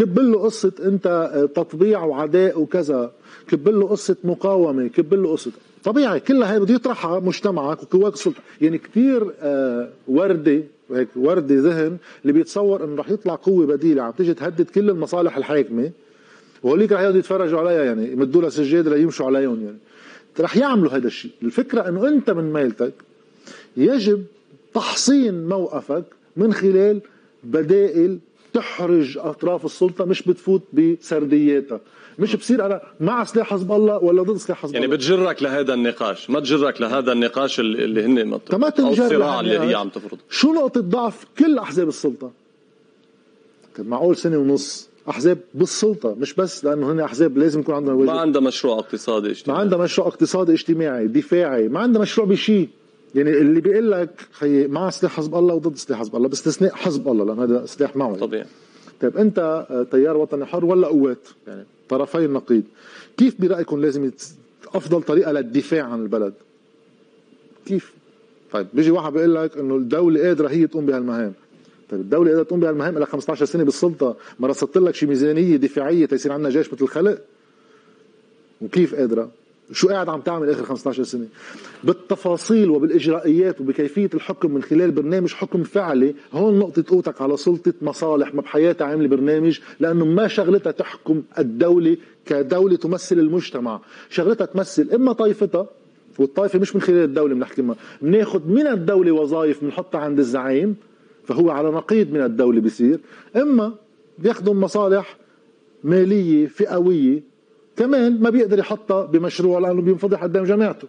[0.00, 3.12] كب له قصة أنت آه، تطبيع وعداء وكذا.
[3.48, 5.50] كب له قصة مقاومة كب له قصة.
[5.84, 8.40] طبيعي كلها هي بده يطرحها مجتمعك وقواك السلطة.
[8.60, 14.02] يعني كثير آه وردي هيك وردي ذهن اللي بيتصور إنه رح يطلع قوة بديلة.
[14.02, 15.90] عم تيجي تهدد كل المصالح الحاكمة.
[16.62, 19.78] وهوليك رح يقعدوا يتفرجوا عليها يعني يمدوا لها سجادة ليمشوا عليهم يعني.
[20.40, 21.30] رح يعملوا هذا الشيء.
[21.42, 22.92] الفكرة إنه أنت من ميلتك
[23.76, 24.24] يجب
[24.74, 26.04] تحصين موقفك
[26.36, 27.00] من خلال
[27.44, 28.18] بدائل
[28.52, 31.80] تحرج أطراف السلطة مش بتفوت بسردياتها.
[32.18, 34.96] مش بصير أنا مع سلاح حزب الله ولا ضد سلاح حزب يعني الله.
[34.96, 39.88] يعني بتجرك لهذا النقاش ما تجرك لهذا النقاش اللي هن أو الصراع اللي هي عم
[39.88, 42.30] تفرض شو نقطة ضعف كل أحزاب السلطة؟
[43.78, 48.42] معقول سنة ونص أحزاب بالسلطة مش بس لأنه هن أحزاب لازم يكون عندهم ما عندها
[48.42, 49.58] مشروع اقتصادي اجتماعي.
[49.58, 52.68] ما عندها مشروع اقتصادي اجتماعي دفاعي ما عندها مشروع بشيء
[53.14, 57.08] يعني اللي بيقول لك خي مع سلاح حزب الله وضد سلاح حزب الله باستثناء حزب
[57.08, 58.46] الله لأن هذا سلاح معه طبيعي.
[59.00, 62.62] طيب أنت آه، تيار وطني حر ولا قوات؟ يعني طرفي النقيض.
[63.16, 64.10] كيف برأيكم لازم.
[64.74, 66.34] أفضل طريقة للدفاع عن البلد؟
[67.66, 67.92] كيف؟
[68.52, 71.32] طيب بيجي واحد بيقول لك إنه الدولة قادرة هي تقوم بهالمهام.
[71.90, 76.06] طيب الدولة قادرة تقوم بهالمهام؟ لها 15 سنة بالسلطة ما رصدت لك شي ميزانية دفاعية
[76.06, 77.18] تيصير عندنا جيش مثل الخلق؟
[78.60, 79.30] وكيف قادرة؟
[79.72, 81.26] شو قاعد عم تعمل آخر 15 سنة؟
[81.84, 88.34] بالتفاصيل وبالإجرائيات وبكيفية الحكم من خلال برنامج حكم فعلي هون نقطة قوتك على سلطة مصالح
[88.34, 91.96] ما بحياتها عاملة برنامج لأنه ما شغلتها تحكم الدولة
[92.26, 93.80] كدولة تمثل المجتمع.
[94.10, 95.66] شغلتها تمثل إما طائفتها
[96.18, 97.64] والطائفة مش من خلال الدولة بنحكي
[98.02, 100.76] بناخذ من الدولة وظائف بنحطها عند الزعيم
[101.24, 103.00] فهو على نقيض من الدولة بصير
[103.36, 103.74] إما
[104.18, 105.16] بيخدم مصالح
[105.84, 107.29] مالية فئوية
[107.80, 110.88] كمان ما بيقدر يحطها بمشروع لأنه بينفضح قدام جماعته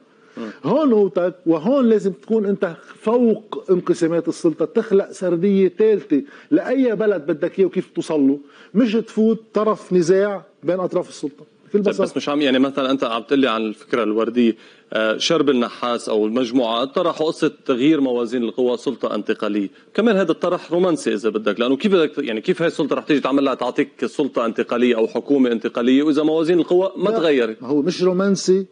[0.63, 4.65] هون نقطتك وهون لازم تكون أنت فوق انقسامات السلطة.
[4.65, 6.21] تخلق سردية ثالثه
[6.51, 8.39] لأي بلد بدك إياه وكيف توصل له.
[8.73, 11.45] مش تفوت طرف نزاع بين أطراف السلطة.
[11.73, 14.55] بكل بساطه بس مش عم يعني مثلا أنت عم تقول لي عن الفكرة الوردية
[14.93, 20.71] آه، شرب النحاس أو المجموعات طرحوا قصة تغيير موازين القوى سلطة انتقالية، كمان هذا الطرح
[20.71, 24.05] رومانسي إذا بدك لأنه كيف بدك يعني كيف هاي السلطة رح تيجي تعمل لها تعطيك
[24.05, 27.63] سلطة انتقالية أو حكومة انتقالية؟ وإذا موازين القوى ما تغيرت.
[27.63, 28.65] هو مش رومانسي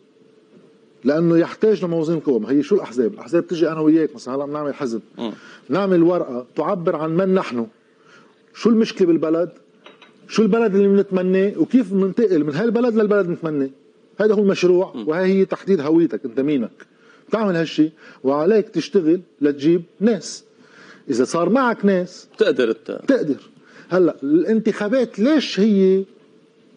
[1.04, 2.39] لأنه يحتاج لموازين القوى.
[2.39, 5.02] ما هي شو الأحزاب؟ الأحزاب بتجي أنا وياك مثلا هلا بنعمل حزب.
[5.70, 7.68] نعمل ورقة تعبر عن من نحن.
[8.54, 9.50] شو المشكلة بالبلد؟
[10.30, 13.70] شو البلد اللي بنتمناه وكيف بننتقل من هالبلد للبلد بنتمناه
[14.20, 16.72] هذا هو المشروع وهي هي تحديد هويتك انت مينك.
[17.30, 17.92] بتعمل هالشيء
[18.24, 20.44] وعليك تشتغل لتجيب ناس.
[21.10, 23.36] إذا صار معك ناس بتقدر بتقدر
[23.90, 26.04] هلأ الانتخابات ليش هي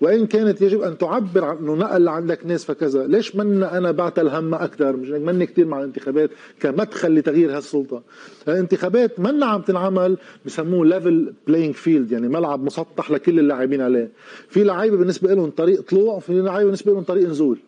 [0.03, 4.19] وإن كانت يجب أن تعبر عن انه نقل عندك ناس فكذا ليش من أنا بعت
[4.19, 6.31] الهم أكثر؟ مش من كثير مع الانتخابات
[6.61, 8.03] كمدخل لتغيير هالسلطة.
[8.49, 14.11] الانتخابات منا عم تنعمل؟ بسموه level playing field يعني ملعب مسطح لكل اللاعبين عليه.
[14.49, 17.59] في لعيبة بالنسبة لهم طريق طلوع وفي لعيبة بالنسبة لهم طريق نزول.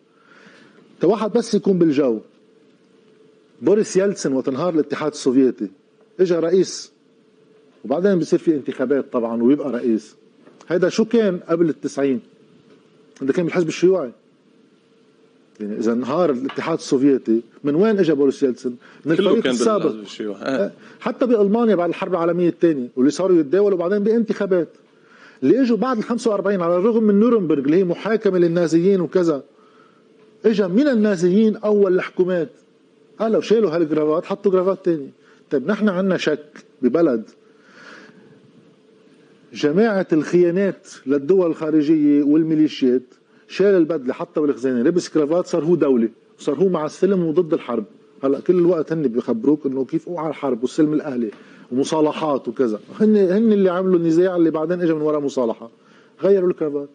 [1.03, 2.19] واحد بس يكون بالجو.
[3.61, 5.67] بوريس يلتسن وتنهار الاتحاد السوفيتي.
[6.19, 6.91] اجى رئيس.
[7.85, 10.15] وبعدين بصير في انتخابات طبعا ويبقى رئيس.
[10.67, 12.21] هيدا شو كان قبل التسعين؟
[13.21, 14.11] هذا كان بالحزب الشيوعي.
[15.59, 19.95] يعني إذا انهار الاتحاد السوفيتي من وين اجى بوريس يلتسن؟ من الفريق السابق.
[20.43, 20.71] آه.
[20.99, 24.67] حتى بألمانيا بعد الحرب العالمية الثانية واللي صاروا يتداولوا بعدين بانتخابات.
[25.43, 29.43] اللي إجوا بعد ال 45 على الرغم من نورنبرغ اللي هي محاكمة للنازيين وكذا
[30.45, 32.49] اجى من النازيين أول الحكومات.
[33.19, 35.09] قالوا شالوا هالجرافات حطوا جرافات ثانية.
[35.51, 37.23] طيب نحن عندنا شك ببلد.
[39.55, 43.01] جماعة الخيانات للدول الخارجية والميليشيات
[43.47, 47.85] شال البدلة حطها بالخزانة لبس كرافات صار هو دولة صار هو مع السلم وضد الحرب.
[48.23, 51.31] هلأ كل الوقت هن بيخبروك إنه كيف اوعى الحرب والسلم الأهلي
[51.71, 52.79] ومصالحات وكذا.
[52.99, 55.69] هن هن اللي عملوا النزاع اللي بعدين اجى من وراء مصالحة.
[56.23, 56.89] غيروا الكرافات.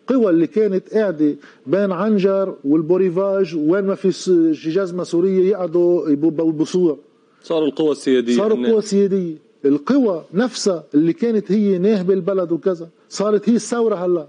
[0.00, 1.34] القوى اللي كانت قاعدة
[1.66, 4.08] بين عنجر والبوريفاج وين ما في
[4.52, 6.96] جزمه سوريه يقعدوا يبوسوها
[7.42, 13.48] صاروا القوى السيادية صاروا القوى السياديه القوى نفسها اللي كانت هي ناهبه البلد وكذا صارت
[13.48, 14.26] هي الثورة هلا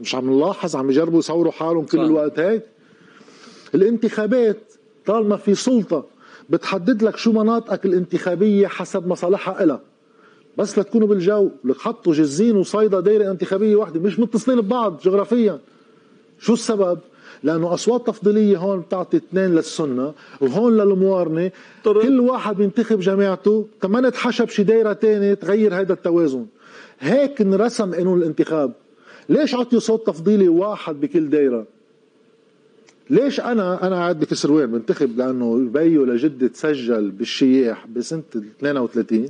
[0.00, 2.00] مش عم نلاحظ عم يجربوا يصوروا حالهم كل.
[2.00, 2.62] الوقت هيك
[3.74, 4.58] الانتخابات
[5.06, 6.04] طالما في سلطة
[6.50, 9.80] بتحدد لك شو مناطقك الانتخابية حسب مصالحها إلها
[10.58, 15.60] بس لتكونوا بالجو لك حطوا جزين وصيدا دايرة انتخابية واحدة مش متصلين ببعض جغرافيا
[16.38, 16.98] شو السبب؟
[17.44, 21.50] لأنه أصوات تفضيلية هون بتعطي اثنين للسنة وهون للموارنة.
[21.84, 26.46] كل واحد بينتخب جماعته كمان تحشب شي دايرة ثانية تغير هذا التوازن.
[27.00, 28.72] هيك انرسم قانون الانتخاب.
[29.28, 31.66] ليش عطيوا صوت تفضيلي واحد بكل دايرة؟
[33.10, 38.22] ليش أنا أنا قاعد بكسروان بنتخب؟ لأنه بيو لجدي تسجل بالشياح بسنة
[38.58, 39.28] 32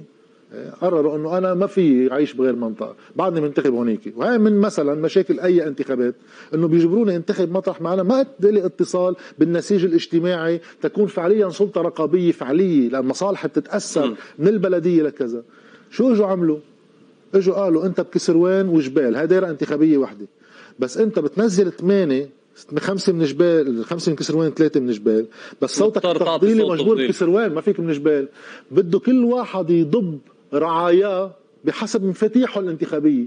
[0.81, 5.41] قرروا إنه أنا ما في اعيش بغير منطقة بعدني منتخب هونيك وهي من مثلا مشاكل
[5.41, 6.15] أي انتخابات
[6.55, 12.33] إنه بيجبروني انتخب مطرح ما أنا ما لي اتصال بالنسيج الاجتماعي تكون فعليا سلطة رقابية
[12.33, 15.43] فعلية لأن مصالحي بتتأثر من البلدية لكذا.
[15.91, 16.59] شو إجوا عملوا؟
[17.35, 20.27] إجوا قالوا أنت بكسروان وجبال هاي دايرة انتخابية وحدة.
[20.79, 22.29] بس أنت بتنزل ثمانية
[22.79, 25.27] خمسة من جبال خمسة من كسروان ثلاثة من جبال.
[25.63, 28.29] بس صوتك التفضيلي مجبور بكسروان ما فيك من جبال.
[28.71, 30.19] بده كل واحد يضب
[30.55, 31.31] رعاياه
[31.65, 33.27] بحسب مفاتيحه الانتخابية.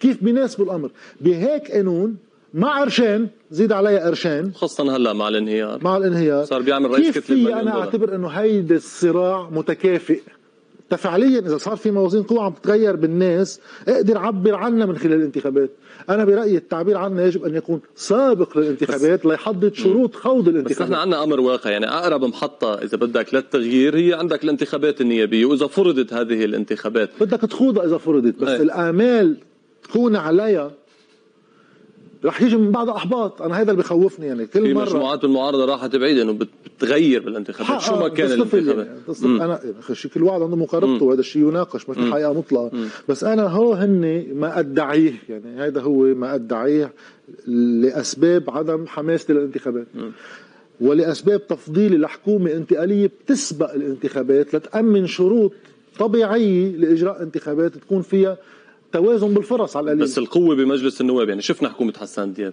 [0.00, 0.90] كيف بيناسبوا الأمر؟
[1.20, 2.16] بهيك قانون
[2.54, 4.52] مع قرشين زيد عليها قرشين.
[4.54, 5.84] خاصة هلا مع الانهيار.
[5.84, 6.44] مع الانهيار.
[6.44, 10.20] صار بيعمل رئيس كيف في؟ أنا أعتبر إنه هيدا الصراع متكافئ.
[10.96, 15.70] فعليا إذا صار في موازين قوى عم تتغير بالناس أقدر عبر عنها من خلال الانتخابات.
[16.10, 20.82] أنا برأيي التعبير عنها يجب أن يكون سابق للانتخابات ليحدد شروط خوض الانتخابات.
[20.82, 25.44] بس نحن عندنا أمر واقع يعني أقرب محطة إذا بدك للتغيير هي عندك الانتخابات النيابية
[25.44, 27.10] وإذا فرضت هذه الانتخابات.
[27.20, 28.62] بدك تخوضها إذا فرضت بس أي.
[28.62, 29.36] الآمال
[29.82, 30.70] تكون عليها
[32.24, 33.42] رح يجي من بعد أحباط.
[33.42, 34.46] أنا هذا اللي بخوفني يعني.
[34.46, 36.38] كل في مرة مجموعات بالمعارضه راحت بعيد إنه
[36.78, 37.80] بتغير بالانتخابات.
[37.80, 38.86] شو ما كان الانتخابات.
[39.22, 39.44] يعني.
[39.44, 41.88] أنا خشي كل واحد عنده مقاربته وهذا الشيء يناقش.
[41.88, 42.70] ما في حقيقه مطلقه
[43.08, 45.66] بس أنا هو هن ما أدعيه يعني.
[45.66, 46.92] هذا هو ما أدعيه
[47.46, 49.86] لأسباب عدم حماستي للانتخابات
[50.80, 55.52] ولأسباب تفضيلي لحكومه انتقاليه بتسبق الانتخابات لتأمن شروط
[55.98, 58.38] طبيعية لإجراء انتخابات تكون فيها
[58.92, 62.52] توازن بالفرص على القليل بس القوة بمجلس النواب يعني شفنا حكومة حسان دياب.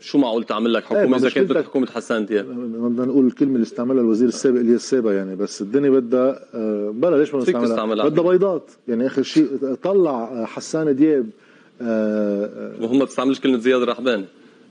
[0.00, 2.46] شو معقول تعمل لك حكومة؟ إذا كانت بدك حكومة حسان دياب.
[2.46, 7.16] بدنا نقول الكلمة اللي استعملها الوزير السابق الياس السابق يعني بس الدنيا بدها آه، بلا
[7.16, 8.70] ليش ما نستعملها بدها بيضات.
[8.88, 11.26] يعني آخر شيء طلع حسان دياب
[11.82, 14.24] آه، آه، وهم بتستعملش كلمة زياد الرحبان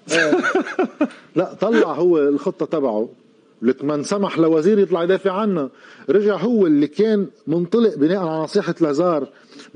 [1.36, 3.10] لا طلع هو الخطة تبعه.
[3.62, 5.70] لك من سمح لوزير يطلع يدافع عنها.
[6.10, 9.28] رجع هو اللي كان منطلق بناء على نصيحة لازار.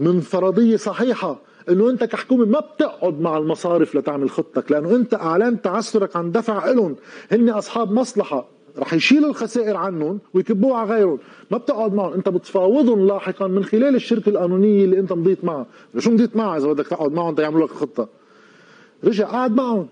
[0.01, 1.39] من فرضية صحيحة
[1.69, 6.69] إنه أنت كحكومة ما بتقعد مع المصارف لتعمل خطتك لأنه أنت أعلنت تعثرك عن دفع
[6.71, 6.95] لهم
[7.31, 8.47] هن أصحاب مصلحة
[8.79, 11.19] رح يشيلوا الخسائر عنهم ويكبوها على غيرهم.
[11.51, 12.13] ما بتقعد معهم.
[12.13, 15.65] أنت بتفاوضهم لاحقا من خلال الشركة القانونية اللي أنت مضيت معها.
[15.97, 18.07] شو مضيت معها إذا بدك تقعد معهم تيعملوا لك خطة؟
[19.03, 19.87] رجع قاعد معهم.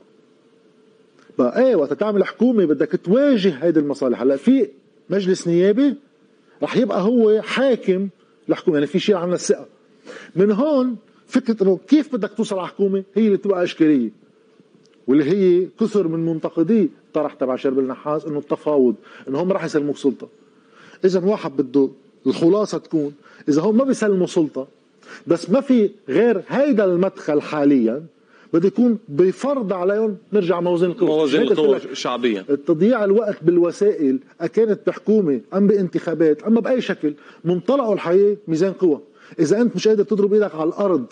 [1.39, 4.21] بقى إيه وقت تعمل حكومة بدك تواجه هيدي المصالح.
[4.21, 4.69] هلأ في
[5.09, 5.95] مجلس نيابي
[6.63, 8.07] رح يبقى هو حاكم
[8.49, 9.65] الحكومة يعني في شيء عنا الثقة.
[10.35, 10.95] من هون
[11.27, 14.09] فكرة إنه كيف بدك توصل على حكومة؟ هي اللي تبقى أشكالية.
[15.07, 18.95] واللي هي كثر من منتقدي طرح تبع شرب النحاس إنه التفاوض
[19.27, 20.27] إنه هم راح يسلموك سلطة.
[21.05, 21.89] إذا واحد بده
[22.27, 23.13] الخلاصة تكون
[23.49, 24.67] إذا هم ما بيسلموا سلطة
[25.27, 28.03] بس ما في غير هيدا المدخل حاليا
[28.53, 31.09] بده يكون بفرض عليهم نرجع موازين القوى.
[31.09, 32.41] موازين القوى شعبيا.
[32.41, 34.19] تضييع الوقت بالوسائل
[34.53, 37.13] كانت بحكومة أم بإنتخابات أما بأي شكل
[37.45, 38.99] منطلقه الحياة ميزان قوى.
[39.39, 41.05] إذا أنت مش قادر تضرب إيدك على الأرض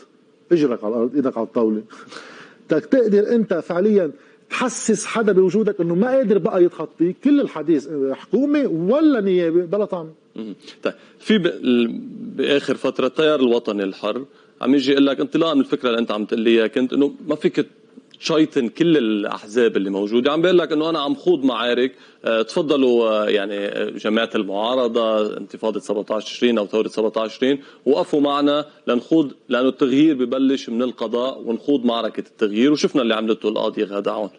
[0.52, 1.82] اجرك على الأرض إيدك على الطاولة.
[2.70, 4.12] تقدر أنت فعليا
[4.50, 10.10] تحسس حدا بوجودك إنه ما قادر بقى يتخطي كل الحديث حكومة ولا نيابة بلا طعم.
[10.84, 11.38] طيب في
[12.38, 14.26] بآخر فترة التيار الوطني الحر
[14.62, 17.36] عم يجي يقول لك انطلاقا من الفكرة اللي أنت عم تقول لي كنت إنه ما
[17.36, 17.68] فيك
[18.20, 20.32] تشيطن كل الأحزاب اللي موجودة.
[20.32, 21.96] عم بيقول لك إنه أنا عم خوض معارك
[22.26, 28.22] آه، تفضلوا آه، يعني آه، جماعة المعارضة انتفاضة 17 تشرين أو ثورة 17 تشرين وقفوا
[28.22, 32.72] معنا لنخوض لأنه التغيير ببلش من القضاء ونخوض معركة التغيير.
[32.72, 34.30] وشفنا اللي عملته القاضيه غادة عون.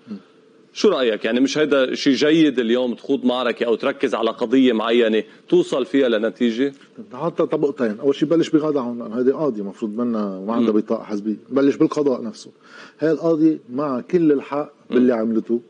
[0.72, 5.22] شو رأيك؟ يعني مش هيدا شيء جيد اليوم تخوض معركة أو تركز على قضية معينة
[5.48, 6.72] توصل فيها لنتيجة؟
[7.12, 8.00] حتى طبقتين.
[8.00, 11.36] أول شيء بلش بغدا عون لأنه هيدي قاضي المفروض منا وما عندها بطاقة حزبية.
[11.48, 12.50] بلش بالقضاء نفسه.
[12.98, 15.60] هاي القاضي مع كل الحق باللي عملته.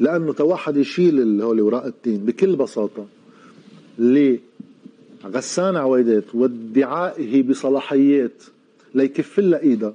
[0.00, 3.06] لأنه توحد يشيل هول وراء التين بكل بساطة.
[3.98, 4.40] ليه؟
[5.26, 8.42] غسان عويدات وادعائه بصلاحيات
[8.94, 9.94] ليكف لها ايدها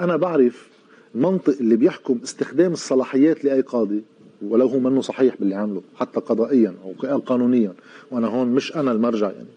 [0.00, 0.68] أنا بعرف
[1.14, 4.02] المنطق اللي بيحكم استخدام الصلاحيات لأي قاضي
[4.42, 7.72] ولو هو منه صحيح باللي عمله حتى قضائيا أو قانونيا.
[8.10, 9.48] وأنا هون مش أنا المرجع يعني.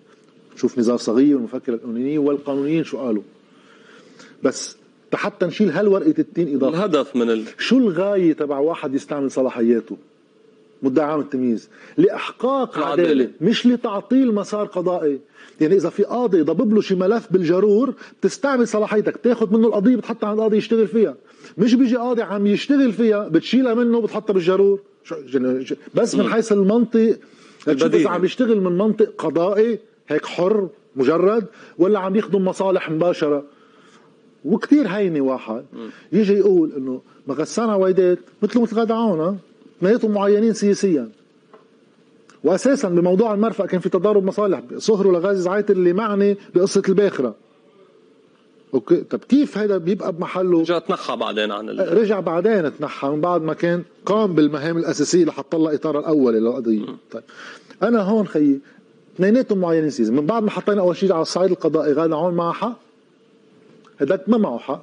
[0.56, 3.24] شوف نزار صغير والمفكر القانوني والقانونيين شو قالوا.
[4.44, 4.78] بس
[5.14, 6.78] حتى نشيل هالورقة التين إضافة.
[6.78, 7.44] الهدف من ال...
[7.58, 9.98] شو الغاية تبع واحد يستعمل صلاحياته؟
[10.84, 11.70] مدعي عام التمييز.
[11.98, 15.20] لأحقاق العداله مش لتعطيل مسار قضائي.
[15.62, 20.30] يعني إذا في قاضي ضبب له شي ملف بالجرور بتستعمل صلاحيتك بتاخذ منه القضية بتحطها
[20.30, 21.16] عند القاضي يشتغل فيها.
[21.58, 24.80] مش بيجي قاضي عم يشتغل فيها بتشيلها منه بتحطها بالجرور
[25.96, 27.18] بس من حيث المنطق
[27.68, 31.46] اذا عم يشتغل من منطق قضائي هيك حر مجرد
[31.78, 33.44] ولا عم يخدم مصالح مباشرة.
[34.46, 35.66] وكثير هينة واحد.
[36.12, 39.40] يجي يقول إنه مغسان عويدات مثل مثل غدا عون
[39.78, 41.10] اثنيناتهم معينين سياسيا.
[42.44, 47.36] واساسا بموضوع المرفأ كان في تضارب مصالح صهر لغازي زعيتر اللي معني بقصة الباخرة.
[48.76, 48.96] أوكي.
[48.96, 51.98] طب كيف هذا بيبقى بمحله؟ رجع تنحى بعدين عن ال...
[51.98, 56.34] رجع بعدين تنحى من بعد ما كان قام بالمهام الأساسية اللي حط لها إطار الأول
[56.34, 57.24] للقضيه طيب.
[57.84, 58.60] أنا هون خيي
[59.16, 62.54] اثنيناتهم معينين سياسي من بعد ما حطينا أول شيء على الصعيد القضائي غادا عون معه
[62.54, 62.78] حق.
[64.02, 64.82] هداك ما معه حق.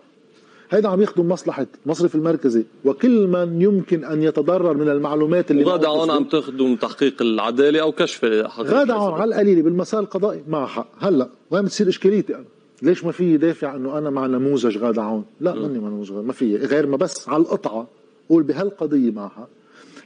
[0.71, 5.89] هيدا عم يخدم مصلحة المصرف المركزي وكل من يمكن أن يتضرر من المعلومات اللي غادة
[5.89, 8.25] عون عم تخدم تحقيق العدالة أو كشف
[8.59, 10.87] غادة عون على القليلة بالمسار القضائي معها حق.
[10.99, 12.45] هلأ وين بتصير إشكاليتي أنا؟
[12.83, 16.33] ليش ما في دافع إنه أنا مع نموذج غادة عون؟ لا ماني مع نموذج ما
[16.33, 16.57] في.
[16.57, 17.89] غير ما بس على القطعة
[18.29, 19.49] قول بهالقضية معها.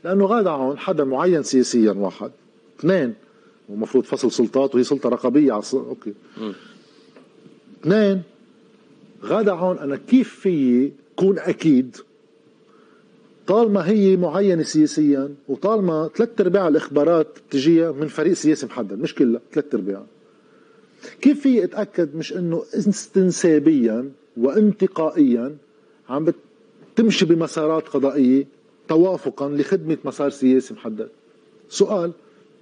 [0.04, 2.30] لأنه غادة عون حدا معين سياسيا واحد.
[2.80, 3.14] اثنين
[3.68, 6.12] ومفروض فصل سلطات وهي سلطة رقابية على okay.
[7.82, 8.22] اثنين
[9.24, 11.96] غادة عون أنا كيف في كون أكيد؟
[13.46, 19.40] طالما هي معينة سياسيا وطالما ثلاث أرباع الإخبارات تجيها من فريق سياسي محدد مش كلها
[19.52, 20.02] ثلاث أرباع.
[21.20, 25.56] كيف في اتأكد مش إنه استنسابيا وانتقائيا؟
[26.08, 26.32] عم
[26.96, 28.46] تمشي بمسارات قضائية
[28.88, 31.08] توافقا لخدمة مسار سياسي محدد.
[31.68, 32.12] سؤال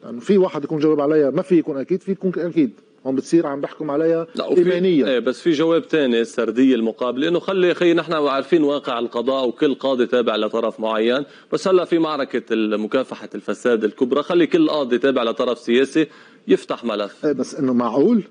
[0.05, 2.70] يعني في واحد يكون جاوب عليها ما في يكون أكيد في يكون أكيد.
[3.07, 5.07] هون بتصير عم بحكم عليها لا ايمانيا.
[5.09, 9.74] إيه بس في جواب ثاني السرديه المقابله إنه خلي خي نحن عارفين واقع القضاء وكل
[9.74, 15.22] قاضي تابع لطرف معين بس هلأ في معركة مكافحه الفساد الكبرى خلي كل قاضي تابع
[15.22, 16.07] لطرف سياسي.
[16.49, 17.26] يفتح ملف.
[17.26, 18.22] إيه بس إنه معقول؟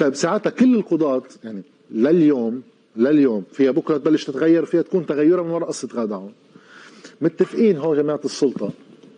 [0.00, 2.62] طيب ساعتها كل القضاة يعني لليوم
[2.96, 6.32] لليوم فيها بكرة تبلش تتغير فيها تكون تغيرها من وراء قصة غادة عون
[7.20, 8.70] متفقين هو جماعة السلطة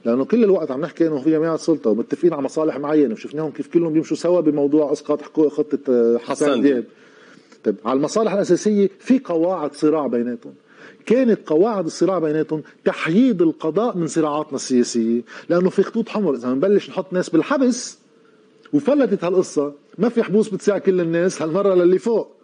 [0.04, 3.68] لأنه كل الوقت عم نحكي إنه في جماعة سلطة ومتفقين على مصالح معينة وشفناهم كيف
[3.68, 6.84] كلهم بيمشوا سوا بموضوع أسقاط حقوق خطة آه، حسن دياب
[7.64, 10.54] طيب على المصالح الأساسية في قواعد صراع بيناتهم.
[11.06, 16.90] كانت قواعد الصراع بيناتهم تحييد القضاء من صراعاتنا السياسية لأنه في خطوط حمر إذا بنبلش
[16.90, 17.98] نحط ناس بالحبس
[18.74, 19.72] وفلتت هالقصة.
[19.98, 22.36] ما في حبوس بتساع كل الناس هالمرة للي فوق.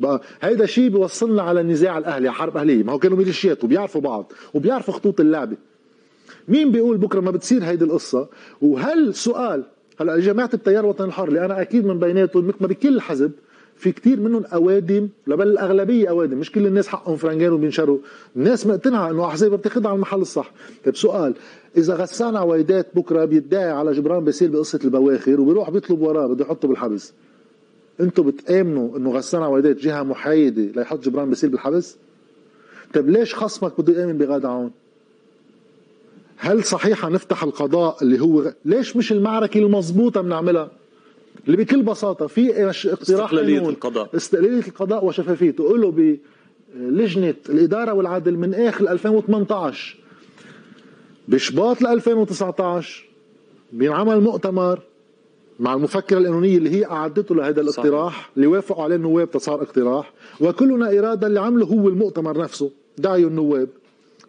[0.00, 2.82] بقى هيدا شيء بيوصلنا على النزاع الاهلي حرب أهلية.
[2.82, 5.56] ما هو كانوا ميليشيات وبيعرفوا بعض وبيعرفوا خطوط اللعبة.
[6.48, 8.28] مين بيقول بكرة ما بتصير هيدي القصة؟
[8.62, 9.64] وهل سؤال
[10.00, 13.32] هلا جماعة التيار الوطني الحر اللي أنا أكيد من بيناتهم مثل ما بكل حزب
[13.78, 16.38] في كتير منهم أوادم بل الأغلبية أوادم.
[16.38, 17.98] مش كل الناس حقهم فرنجان وبينشروا
[18.36, 20.52] الناس مقتنعه إنه احزاب بتاخذها على المحل الصح.
[20.84, 21.34] طيب سؤال
[21.76, 26.68] إذا غسان عويدات بكرة بيدعي على جبران باسيل بقصة البواخر وبيروح بيطلب وراه بده يحطه
[26.68, 27.12] بالحبس.
[28.00, 31.96] أنتم بتآمنوا إنه غسان عويدات جهة محايدة ليحط جبران باسيل بالحبس؟
[32.94, 34.70] طيب ليش خصمك بده يآمن بغادة عون؟
[36.36, 40.70] هل صحيح نفتح القضاء اللي هو ليش مش المعركة المضبوطة بنعملها؟
[41.46, 44.16] اللي بكل بساطة في اقتراح استقلالية القضاء.
[44.16, 46.18] استقلالية القضاء وشفافيته له
[46.74, 49.96] بلجنة الإدارة والعدل من آخر 2018
[51.28, 53.04] بشباط ل 2019
[53.72, 54.80] بينعمل مؤتمر
[55.60, 58.30] مع المفكرة القانونية اللي هي أعدته لهذا الاقتراح.
[58.36, 63.68] اللي وافقوا عليه النواب تصار اقتراح وكلنا إرادة اللي عمله هو المؤتمر نفسه دعيوا النواب.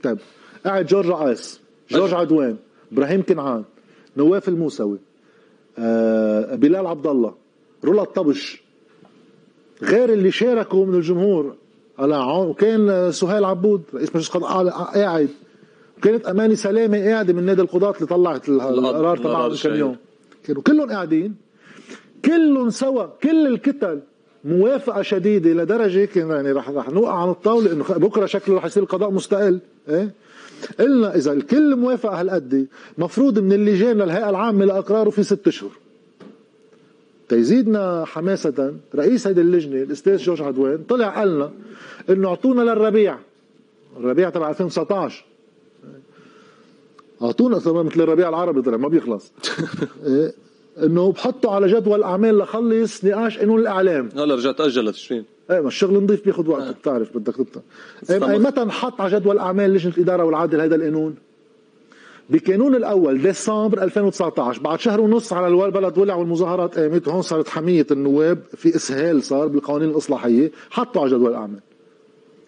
[0.03, 0.17] طيب
[0.65, 2.57] قاعد جورج عايس جورج عدوان
[2.91, 3.63] إبراهيم كنعان
[4.17, 4.97] نواف الموسوي.
[6.55, 7.33] بلال عبد الله
[7.83, 8.61] رولا الطبش
[9.83, 11.55] غير اللي شاركوا من الجمهور.
[11.97, 15.29] قال عون وكان سهيل عبود رئيس مجلس القضاء قاعد.
[15.97, 19.95] وكانت أماني سلامة قاعدة من نادي القضاة اللي طلعت القرار تبعها من كم يوم
[20.43, 21.35] كانوا كلهم قاعدين.
[22.25, 23.99] كلهم سوا كل الكتل
[24.45, 28.83] موافقة شديدة لدرجة كان يعني رح رح نوقع عن الطاولة إنه بكرة شكله رح يصير
[28.83, 29.59] القضاء مستقل
[29.89, 30.13] إيه؟
[30.79, 35.71] قلنا إذا الكل موافق هالقد مفروض من اللجان للهيئه العامة لأقراره في ست اشهر
[37.29, 41.51] تيزيدنا حماسة رئيس هيدي اللجنة الأستاذ جورج عدوان طلع قالنا
[42.09, 43.17] إنه أعطونا للربيع.
[43.97, 45.25] الربيع تبع 2019
[47.21, 49.31] أعطونا مثل الربيع العربي طلع ما بيخلص.
[50.05, 50.33] إيه؟
[50.83, 54.09] إنه بحطوا على جدول أعمال لخلص نقاش قانون الإعلام.
[54.15, 56.71] هلا رجعت اجلت شيرين إيه ما الشغل نظيف بياخذ وقت آه.
[56.71, 57.61] بتعرف بدك تبطل
[58.09, 61.15] إيه متى انحط على جدول اعمال لجنة الإدارة والعدل هذا القانون؟
[62.29, 66.79] بقانون الأول ديسمبر 2019 بعد شهر ونص على البلد ولع والمظاهرات.
[66.79, 70.51] قامت وهون صارت حمية النواب في إسهال صار بالقوانين الإصلاحية.
[70.69, 71.59] حطوا على جدول الأعمال.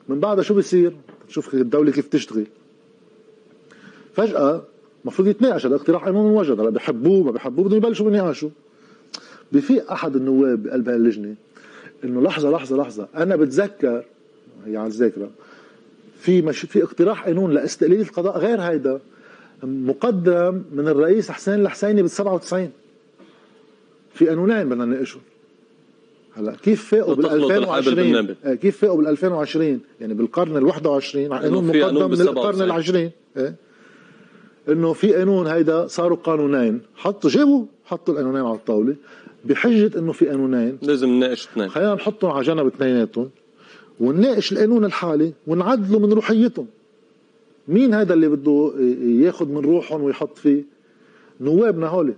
[0.10, 0.96] من بعدها شو بصير؟
[1.30, 2.48] شوف الدولة كيف تشتغل.
[4.14, 4.64] فجأة
[5.02, 6.60] المفروض يتناقش هذا اقتراح قانون وجد.
[6.60, 8.50] هلا بحبوه ما بحبوه بدهم يبلشوا يناقشوا.
[9.52, 11.36] بفيق أحد النواب بقلب هاللجنه
[12.04, 13.08] إنه لحظة لحظة لحظة.
[13.16, 14.04] أنا بتذكر
[14.66, 15.30] هي على الذاكرة
[16.20, 19.00] في مش في اقتراح قانون لاستقلاليه القضاء غير هيدا
[19.64, 22.72] مقدم من الرئيس حسين الحسيني بال 97
[24.14, 25.22] في قانونين بدنا نناقشهم.
[26.36, 31.44] هلأ كيف فاقوا بال 2020 آه، كيف فاقوا بال 2020 يعني بالقرن ال 21 على
[31.44, 33.56] قانون مقدم من القرن ال 20 إيه؟
[34.70, 36.82] إنه في قانون هيدا صاروا قانونين.
[36.96, 38.96] حطوا جابوا حطوا القانونين على الطاولة.
[39.46, 40.78] بحجة إنه في قانونين.
[40.82, 41.70] لازم نناقش اثنين.
[41.70, 43.30] خلينا نحطهم على جنب اثنيناتهم
[44.00, 46.68] ونناقش القانون الحالي ونعدله من روحيتهم.
[47.68, 48.74] مين هذا اللي بده
[49.26, 50.64] ياخذ من روحهم ويحط فيه؟
[51.42, 52.14] نوابنا هولي.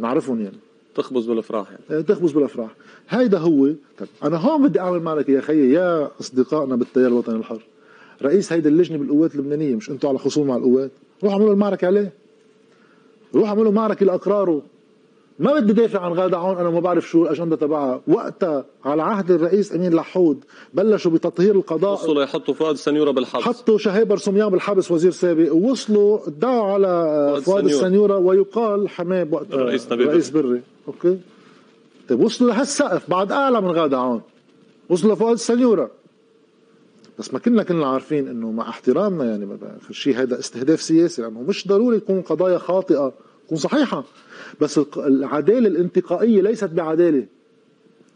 [0.00, 0.56] نعرفهم يعني.
[0.94, 1.82] تخبز بالافراح يعني.
[1.90, 2.70] إيه، تخبز بالافراح.
[3.08, 3.66] هيدا هو.
[3.98, 7.62] طيب أنا هون بدي أعمل معك يا خيي يا أصدقائنا بالتيار الوطني الحر.
[8.22, 10.90] رئيس هيدي اللجنة بالقوات اللبنانية مش أنتم على خصوم مع القوات؟
[11.24, 12.12] روح اعملوا المعركة عليه.
[13.34, 14.62] روح اعملوا معركة لأقراره.
[15.38, 16.38] ما بدي دافع عن غادة.
[16.38, 18.00] عون أنا ما بعرف شو الأجندة تبعها.
[18.08, 21.92] وقتها على عهد الرئيس أمين لحود بلشوا بتطهير القضاء.
[21.92, 23.42] وصلوا يحطوا فؤاد السنيورة بالحبس.
[23.42, 25.54] حطوا شهيبر سميان بالحبس وزير سابق.
[25.54, 28.18] ووصلوا ادعوا على فؤاد السنيورة.
[28.18, 30.62] ويقال حماه وقتها رئيس رئيس بري.
[30.88, 31.18] okay؟
[32.08, 34.20] طيب وصلوا لهالسقف بعد أعلى من غادة عون
[34.88, 35.90] وصلوا لفؤاد السنيورة.
[37.18, 39.58] بس ما كنا كنا عارفين إنه مع احترامنا يعني
[39.90, 43.12] شيء هذا استهداف سياسي لأنه مش ضروري تكون قضايا خاطئة
[43.46, 44.04] تكون صحيحه
[44.60, 47.26] بس العدالة الانتقائية ليست بعدالة.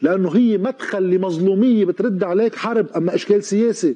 [0.02, 3.94] لأنه هي مدخل لمظلومية بترد عليك حرب أما إشكال سياسي.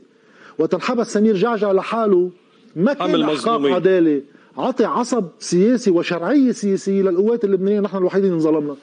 [0.59, 2.31] وتنحبس سمير جعجع لحاله
[2.77, 4.23] ما كان احقاق عدالة.
[4.57, 8.77] عطي عصب سياسي وشرعية سياسية للقوات اللبنانية نحن الوحيدين انظلمنا.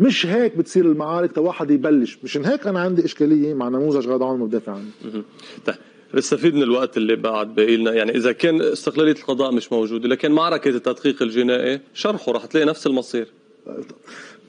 [0.00, 2.18] مش هيك بتصير المعارك تا واحد يبلش.
[2.24, 5.22] مشان هيك أنا عندي إشكالية مع نموذج غدا عون بدافع عنه
[5.66, 5.76] طيب
[6.14, 10.32] نستفيد من الوقت اللي بعد باقي لنا يعني إذا كان استقلالية القضاء مش موجودة لكن
[10.32, 13.28] معركة التدقيق الجنائي شرحه رح تلاقي نفس المصير.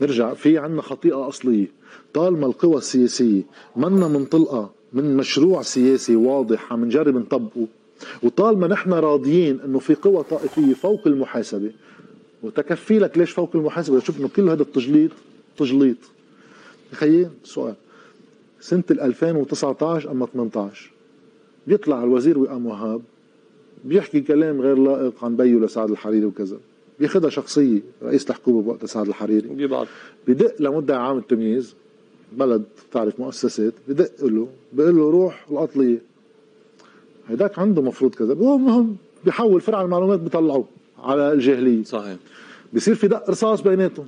[0.02, 1.68] نرجع في عندنا خطيئة أصلية.
[2.14, 3.42] طالما القوى السياسية
[3.76, 7.68] منا منطلقة من مشروع سياسي واضح عم نجرب نطبقه.
[8.24, 11.72] وطالما نحن راضيين إنه في قوى طائفية فوق المحاسبة
[12.44, 15.12] وتكفي لك ليش فوق المحاسبة؟ شوف إنه كل هذا التجليط
[15.58, 15.98] تجليط.
[16.92, 17.76] تخيل سؤال.
[18.60, 20.92] سنة 2019 أما 18
[21.68, 23.02] بيطلع الوزير وئام وهاب
[23.86, 26.58] بيحكي كلام غير لائق عن بيو لسعد الحريري وكذا.
[27.00, 29.50] بياخذها شخصية رئيس الحكومة بوقت سعد الحريري.
[29.50, 29.88] بيبعض
[30.28, 31.76] بدق لمدعي عام التمييز
[32.32, 36.02] بلد تعرف مؤسسات بدق له بيقول له روح القطلية
[37.28, 38.34] هيداك عنده مفروض كذا.
[38.34, 38.96] المهم
[39.26, 40.66] بيحول فرع المعلومات بيطلعوه
[41.00, 41.84] على الجاهلية.
[41.84, 42.18] صحيح.
[42.74, 44.08] بصير في دق رصاص بيناتهم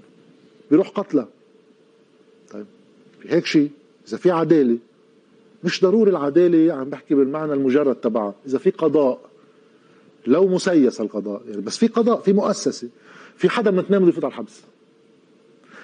[0.71, 1.27] بيروح قتلى.
[2.51, 2.65] طيب
[3.19, 3.69] في هيك شيء
[4.07, 4.77] إذا في عدالة
[5.63, 8.33] مش ضروري العدالة عم بحكي بالمعنى المجرد تبعها.
[8.45, 9.19] إذا في قضاء
[10.27, 12.89] لو مسيس القضاء يعني بس في قضاء في مؤسسة
[13.35, 14.61] في حدا من اثنين بده يفوت على الحبس.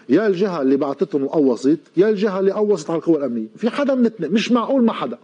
[0.09, 3.47] يا الجهة اللي بعثتهم وقوصت يا الجهة اللي قوصت على القوى الأمنية.
[3.55, 5.17] في حدا من اثنين مش معقول ما حدا.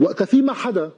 [0.00, 0.90] وقتها في ما حدا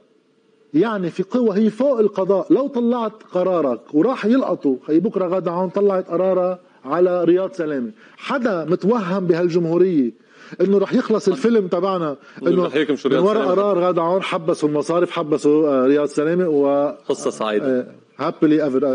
[0.73, 2.53] يعني في قوة هي فوق القضاء.
[2.53, 7.91] لو طلعت قرارك وراح يلقطوا هي بكرة غادة عون طلعت قرارها على رياض سلامة.
[8.17, 10.11] حدا متوهم بهالجمهورية
[10.61, 12.15] انه رح يخلص الفيلم تبعنا
[12.47, 12.63] انه
[13.05, 17.87] من وراء قرار غادة عون حبسوا المصارف حبسوا آه، رياض سلامة و قصة سعيدة.
[18.17, 18.85] happily ever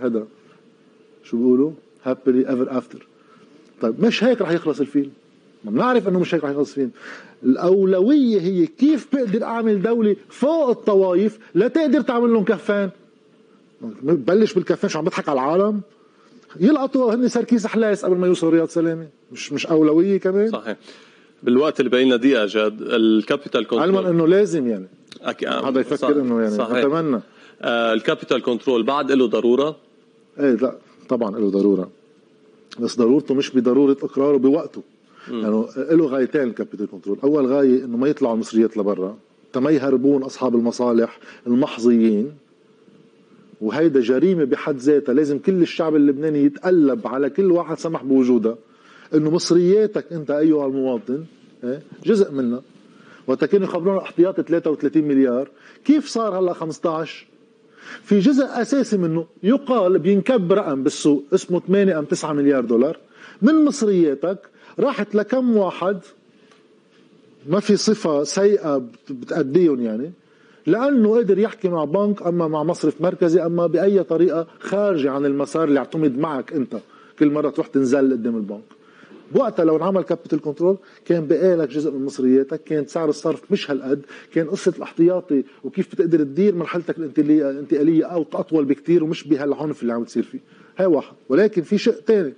[0.00, 0.26] هذا.
[1.24, 1.70] شو بيقولوا؟
[2.04, 3.06] happily ever after
[3.80, 5.10] طيب مش هيك رح يخلص الفيلم.
[5.64, 6.90] ما بنعرف إنه مش هيك رح يخلص الفيلم.
[7.44, 12.90] الأولوية هي كيف بقدر أعمل دولة فوق الطوائف لتقدر تعمل لهم كفان
[14.02, 15.80] بلش بالكفان شو عم بضحك على العالم؟
[16.60, 19.08] يلقطوا هن سركيس حلاس قبل ما يوصلوا رياض سلامة.
[19.32, 20.50] مش مش أولوية كمان.
[20.50, 20.76] صحيح.
[21.42, 23.82] بالوقت اللي بينا دقيقه جاد الكابيتال كنترول.
[23.82, 24.88] علما إنه لازم يعني.
[25.22, 25.44] أك...
[25.44, 26.76] هذا يفكر إنه يعني صحيح.
[26.76, 27.20] أتمنى.
[27.62, 29.76] آه الكابيتال كنترول بعد له ضرورة؟
[30.40, 30.76] إيه لا
[31.08, 31.90] طبعا له ضرورة.
[32.80, 34.82] بس ضرورته مش بضرورة إقراره بوقته.
[35.30, 37.18] يعني له غايتين ال capital control.
[37.24, 39.18] أول غاية إنه ما يطلعوا المصريات لبرا.
[39.52, 42.32] تما يهربون أصحاب المصالح المحظيين.
[43.60, 45.12] وهيدا جريمة بحد ذاتها.
[45.12, 48.56] لازم كل الشعب اللبناني يتقلب على كل واحد سمح بوجودها
[49.14, 51.24] إنه مصرياتك أنت أيها المواطن
[51.64, 52.62] إيه، جزء منها.
[53.26, 55.48] وقت كانوا يخبرونا احتياطي 33 مليار.
[55.84, 57.26] كيف صار هلا 15
[58.02, 62.96] في جزء أساسي منه يقال بينكب رقم بالسوق اسمه 8 أم 9 مليار دولار.
[63.42, 64.38] من مصرياتك
[64.78, 65.98] راحت لكم واحد
[67.48, 70.12] ما في صفة سيئة بتأديهم يعني.
[70.66, 75.64] لأنه قدر يحكي مع بنك أما مع مصرف مركزي أما بأي طريقة خارجة عن المسار
[75.64, 76.76] اللي اعتمد معك أنت.
[77.18, 78.62] كل مرة تروح تنزل قدام البنك.
[79.34, 83.70] بوقتها لو انعمل capital control كان بقى لك جزء من مصرياتك كان سعر الصرف مش
[83.70, 84.02] هالقد
[84.34, 90.04] كان قصة الاحتياطي وكيف بتقدر تدير مرحلتك الانتقاليه أو أطول بكثير ومش بهالعنف اللي عم
[90.04, 90.38] تصير فيه.
[90.78, 91.14] هاي واحد.
[91.28, 92.32] ولكن في شيء ثاني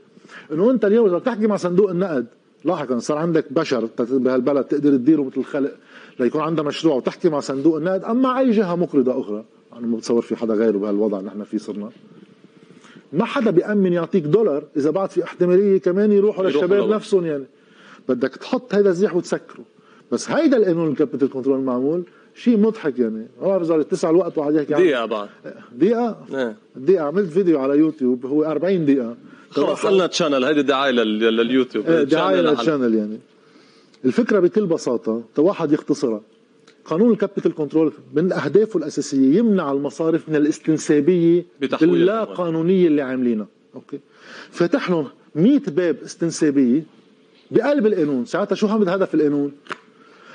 [0.53, 2.27] إنه أنت اليوم إذا بتحكي مع صندوق النقد
[2.65, 5.73] لاحقا صار عندك بشر بهالبلد تقدر تديره مثل الخلق
[6.21, 9.45] ليكون عندها مشروع وتحكي مع صندوق النقد أما أي جهة مقرضة أخرى.
[9.73, 11.91] أنا ما بتصور في حدا غيره بهالوضع اللي نحن فيه صرنا.
[13.13, 17.45] ما حدا بيأمن يعطيك دولار إذا بعد في احتمالية كمان يروحوا للشباب نفسهم يعني.
[18.09, 19.65] بدك تحط هيدا الزيح وتسكره.
[20.13, 22.03] بس هيدا القانون ال capital control المعمول
[22.35, 23.27] شيء مضحك يعني.
[23.41, 25.29] ما بعرف اذا تسع الوقت واحد يحكي دقيقة بعد.
[25.73, 26.57] دقيقة؟ إيه.
[26.77, 29.17] دقيقة عملت فيديو على يوتيوب هو 40 دقيقة.
[29.67, 33.19] خلص لنا channel هيدي دعاية لليوتيوب إيه دعاية لل channel يعني.
[34.05, 36.21] الفكرة بكل بساطة واحد يختصرها
[36.85, 41.45] قانون ال capital control من أهدافه الأساسية يمنع المصارف من الاستنسابية
[41.83, 43.47] اللا قانونيه اللي عاملينها.
[43.75, 44.01] أوكي؟
[44.51, 46.83] فتح لهم 100 باب استنسابية
[47.51, 48.25] بقلب القانون.
[48.25, 49.53] ساعتها شو هم هدف القانون.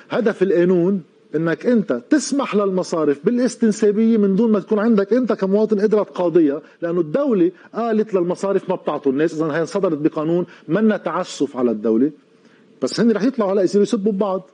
[0.09, 1.03] هدف القانون
[1.35, 7.01] إنك أنت تسمح للمصارف بالاستنسابية من دون ما تكون عندك أنت كمواطن قدره تقاضيها لأنه
[7.01, 12.11] الدولة قالت للمصارف ما بتعطوا الناس اذا هي صدرت بقانون منا تعسف على الدولة.
[12.81, 14.49] بس هن رح يطلعوا هلا يصيروا يسبوا ببعض.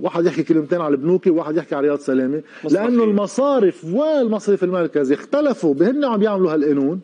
[0.00, 2.42] واحد يحكي كلمتين على البنوكي وواحد يحكي على رياض سلامة.
[2.70, 7.00] لأنه المصارف والمصرف المركزي اختلفوا بهن عم يعملوا هالقانون.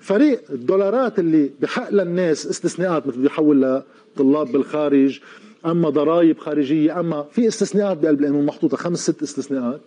[0.00, 3.82] فريق الدولارات اللي بحق للناس استثناءات مثل بيحول
[4.16, 5.20] لطلاب بالخارج
[5.66, 9.80] أما ضرائب خارجية أما في استثناءات بقلب القانون محطوطة خمس ست استثناءات.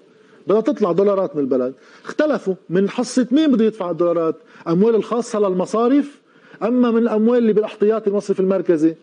[0.48, 1.74] بدها تطلع دولارات من البلد.
[2.06, 2.54] اختلفوا.
[2.70, 4.36] من حصة مين بده يدفع الدولارات؟
[4.68, 6.22] أموال الخاصة للمصارف؟
[6.64, 8.96] أما من الأموال اللي بالاحتياطي المصرف المركزي؟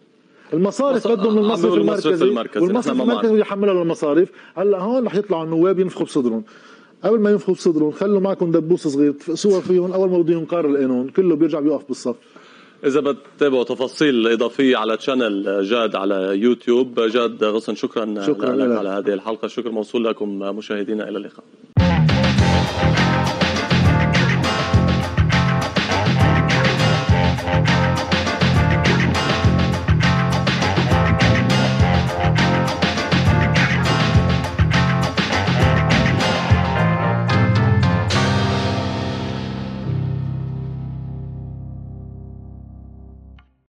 [0.53, 2.64] المصارف بدهم من المصرف المركزي, المركزي.
[2.64, 4.29] والمصرف المركزي يحملها للمصارف.
[4.55, 6.43] هلأ هون رح يطلعوا النواب ينفخوا بصدرهم.
[7.05, 9.12] قبل ما ينفخوا بصدرهم خلوا معكم دبوس صغير.
[9.12, 9.93] تفقسوها فيهم.
[9.93, 12.16] أول ما بده ينقر القانون كله بيرجع بيوقف بالصف.
[12.85, 18.89] إذا بتتابعوا تفاصيل إضافية على تشانل جاد على يوتيوب جاد غصن شكرا, شكرا لك على
[18.89, 19.49] هذه الحلقة.
[19.49, 21.45] شكر موصول لكم مشاهدينا إلى اللقاء.